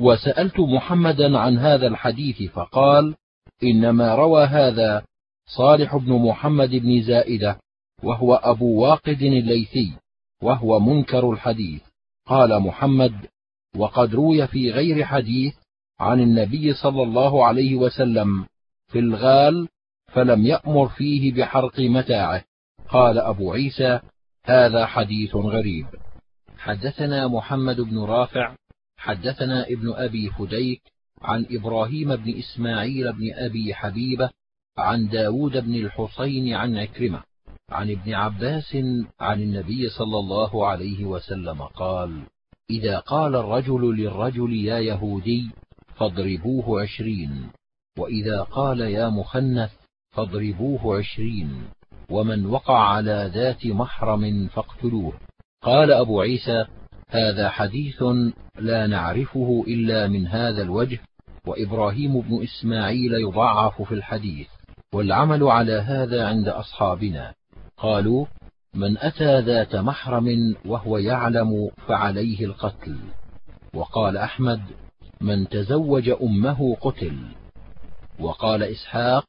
وسألت 0.00 0.60
محمدا 0.60 1.38
عن 1.38 1.58
هذا 1.58 1.86
الحديث 1.86 2.42
فقال 2.52 3.14
إنما 3.62 4.14
روى 4.14 4.44
هذا 4.44 5.02
صالح 5.48 5.96
بن 5.96 6.12
محمد 6.12 6.70
بن 6.70 7.02
زائدة 7.02 7.60
وهو 8.02 8.34
أبو 8.34 8.82
واقد 8.82 9.22
الليثي 9.22 9.92
وهو 10.42 10.80
منكر 10.80 11.30
الحديث. 11.30 11.82
قال 12.26 12.60
محمد 12.60 13.26
وقد 13.76 14.14
روي 14.14 14.46
في 14.46 14.70
غير 14.70 15.04
حديث 15.04 15.54
عن 16.00 16.20
النبي 16.20 16.74
صلى 16.74 17.02
الله 17.02 17.46
عليه 17.46 17.74
وسلم 17.74 18.46
في 18.92 18.98
الغال 18.98 19.68
فلم 20.12 20.46
يأمر 20.46 20.88
فيه 20.88 21.32
بحرق 21.32 21.80
متاعه. 21.80 22.44
قال 22.88 23.18
أبو 23.18 23.52
عيسى 23.52 24.00
هذا 24.44 24.86
حديث 24.86 25.36
غريب. 25.36 25.86
حدثنا 26.58 27.28
محمد 27.28 27.80
بن 27.80 27.98
رافع 27.98 28.54
حدثنا 28.96 29.66
ابن 29.66 29.92
أبي 29.92 30.30
فديك 30.30 30.82
عن 31.22 31.46
إبراهيم 31.50 32.16
بن 32.16 32.38
إسماعيل 32.38 33.12
بن 33.12 33.32
أبي 33.34 33.74
حبيبة 33.74 34.30
عن 34.78 35.08
داود 35.08 35.56
بن 35.56 35.74
الحصين 35.74 36.54
عن 36.54 36.76
عكرمة 36.76 37.22
عن 37.70 37.90
ابن 37.90 38.14
عباس 38.14 38.76
عن 39.20 39.42
النبي 39.42 39.88
صلى 39.88 40.18
الله 40.18 40.66
عليه 40.66 41.04
وسلم 41.04 41.62
قال 41.62 42.22
إذا 42.70 42.98
قال 42.98 43.36
الرجل 43.36 43.96
للرجل 43.96 44.52
يا 44.52 44.78
يهودي 44.78 45.50
فاضربوه 45.94 46.82
عشرين 46.82 47.50
وإذا 47.98 48.42
قال 48.42 48.80
يا 48.80 49.08
مخنث 49.08 49.70
فاضربوه 50.10 50.98
عشرين 50.98 51.68
ومن 52.10 52.46
وقع 52.46 52.78
على 52.78 53.30
ذات 53.34 53.66
محرم 53.66 54.48
فاقتلوه. 54.48 55.12
قال 55.62 55.92
أبو 55.92 56.20
عيسى 56.20 56.66
هذا 57.08 57.48
حديث 57.48 58.02
لا 58.58 58.86
نعرفه 58.86 59.64
إلا 59.68 60.08
من 60.08 60.26
هذا 60.26 60.62
الوجه 60.62 60.98
وإبراهيم 61.46 62.20
بن 62.20 62.42
إسماعيل 62.42 63.14
يضعف 63.14 63.82
في 63.82 63.94
الحديث. 63.94 64.48
والعمل 64.96 65.42
على 65.44 65.72
هذا 65.72 66.26
عند 66.26 66.48
أصحابنا. 66.48 67.34
قالوا 67.76 68.26
من 68.74 68.98
أتى 68.98 69.40
ذات 69.40 69.76
محرم 69.76 70.56
وهو 70.64 70.98
يعلم 70.98 71.70
فعليه 71.88 72.44
القتل. 72.44 72.96
وقال 73.74 74.16
أحمد 74.16 74.60
من 75.20 75.48
تزوج 75.48 76.08
أمه 76.08 76.74
قتل. 76.80 77.18
وقال 78.20 78.62
إسحاق 78.62 79.24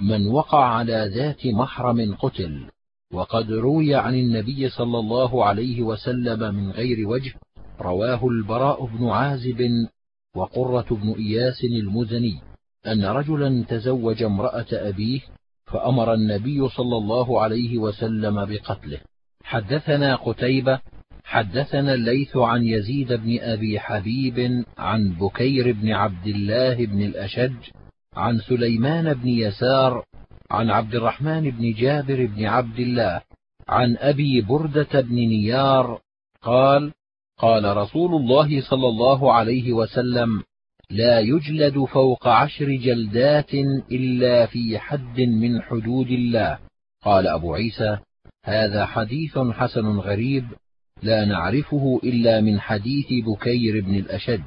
من 0.00 0.26
وقع 0.26 0.64
على 0.64 1.10
ذات 1.14 1.46
محرم 1.46 2.14
قتل. 2.14 2.70
وقد 3.12 3.52
روي 3.52 3.94
عن 3.94 4.14
النبي 4.14 4.68
صلى 4.68 4.98
الله 4.98 5.44
عليه 5.44 5.82
وسلم 5.82 6.54
من 6.54 6.70
غير 6.70 7.08
وجه 7.08 7.34
رواه 7.80 8.28
البراء 8.28 8.84
بن 8.86 9.08
عازب 9.08 9.88
وقرة 10.36 10.86
بن 10.90 11.12
إياس 11.12 11.64
المزني. 11.64 12.51
أن 12.86 13.04
رجلا 13.04 13.64
تزوج 13.68 14.22
امرأة 14.22 14.66
أبيه 14.72 15.20
فأمر 15.66 16.14
النبي 16.14 16.68
صلى 16.68 16.96
الله 16.96 17.42
عليه 17.42 17.78
وسلم 17.78 18.44
بقتله. 18.44 19.00
حدثنا 19.44 20.16
قتيبة 20.16 20.80
حدثنا 21.24 21.94
الليث 21.94 22.36
عن 22.36 22.62
يزيد 22.64 23.12
بن 23.12 23.38
أبي 23.40 23.80
حبيب 23.80 24.64
عن 24.78 25.12
بكير 25.20 25.72
بن 25.72 25.92
عبد 25.92 26.26
الله 26.26 26.86
بن 26.86 27.02
الأشج 27.02 27.70
عن 28.16 28.38
سليمان 28.38 29.14
بن 29.14 29.28
يسار 29.28 30.04
عن 30.50 30.70
عبد 30.70 30.94
الرحمن 30.94 31.50
بن 31.50 31.72
جابر 31.72 32.26
بن 32.26 32.44
عبد 32.44 32.78
الله 32.78 33.22
عن 33.68 33.96
أبي 33.96 34.40
بردة 34.40 35.00
بن 35.00 35.14
نيار 35.14 36.00
قال 36.42 36.92
قال 37.38 37.76
رسول 37.76 38.14
الله 38.14 38.60
صلى 38.60 38.88
الله 38.88 39.32
عليه 39.32 39.72
وسلم 39.72 40.42
لا 40.92 41.20
يجلد 41.20 41.84
فوق 41.84 42.28
عشر 42.28 42.76
جلدات 42.76 43.54
إلا 43.92 44.46
في 44.46 44.78
حد 44.78 45.20
من 45.20 45.62
حدود 45.62 46.06
الله. 46.06 46.58
قال 47.02 47.26
أبو 47.26 47.54
عيسى 47.54 47.98
هذا 48.44 48.86
حديث 48.86 49.38
حسن 49.38 49.86
غريب 49.86 50.44
لا 51.02 51.24
نعرفه 51.24 52.00
إلا 52.04 52.40
من 52.40 52.60
حديث 52.60 53.06
بكير 53.26 53.84
بن 53.84 53.94
الأشج. 53.94 54.42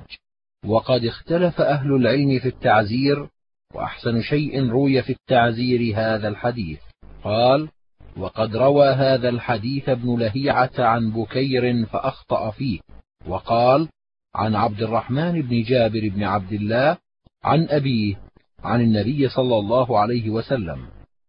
وقد 0.65 1.05
اختلف 1.05 1.61
أهل 1.61 1.95
العلم 1.95 2.39
في 2.39 2.47
التعزير 2.47 3.27
وأحسن 3.75 4.21
شيء 4.21 4.69
روي 4.69 5.01
في 5.01 5.09
التعزير 5.09 5.93
هذا 5.95 6.27
الحديث. 6.27 6.79
قال 7.23 7.69
وقد 8.17 8.55
روى 8.55 8.89
هذا 8.89 9.29
الحديث 9.29 9.89
ابن 9.89 10.19
لهيعة 10.19 10.71
عن 10.79 11.11
بكير 11.11 11.85
فأخطأ 11.85 12.51
فيه. 12.51 12.79
وقال 13.27 13.89
عن 14.35 14.55
عبد 14.55 14.81
الرحمن 14.81 15.41
بن 15.41 15.63
جابر 15.63 16.09
بن 16.09 16.23
عبد 16.23 16.53
الله 16.53 16.97
عن 17.43 17.67
أبيه 17.69 18.15
عن 18.63 18.81
النبي 18.81 19.29
صلى 19.29 19.57
الله 19.57 19.99
عليه 19.99 20.29
وسلم 20.29 20.85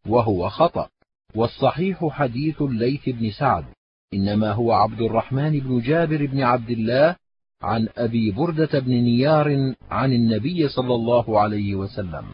وهو 0.09 0.49
خطأ. 0.49 0.89
والصحيح 1.35 2.09
حديث 2.09 2.63
الليث 2.63 3.09
بن 3.09 3.31
سعد 3.31 3.65
إنما 4.15 4.53
هو 4.53 4.73
عبد 4.73 5.01
الرحمن 5.01 5.61
بن 5.61 5.81
جابر 5.81 6.27
بن 6.27 6.43
عبد 6.43 6.71
الله 6.71 7.17
عن 7.63 7.89
أبي 7.97 8.31
بردة 8.31 8.79
بن 8.79 8.93
نيار 8.93 9.75
عن 9.91 10.13
النبي 10.13 10.69
صلى 10.69 10.95
الله 10.95 11.41
عليه 11.41 11.75
وسلم. 11.75 12.25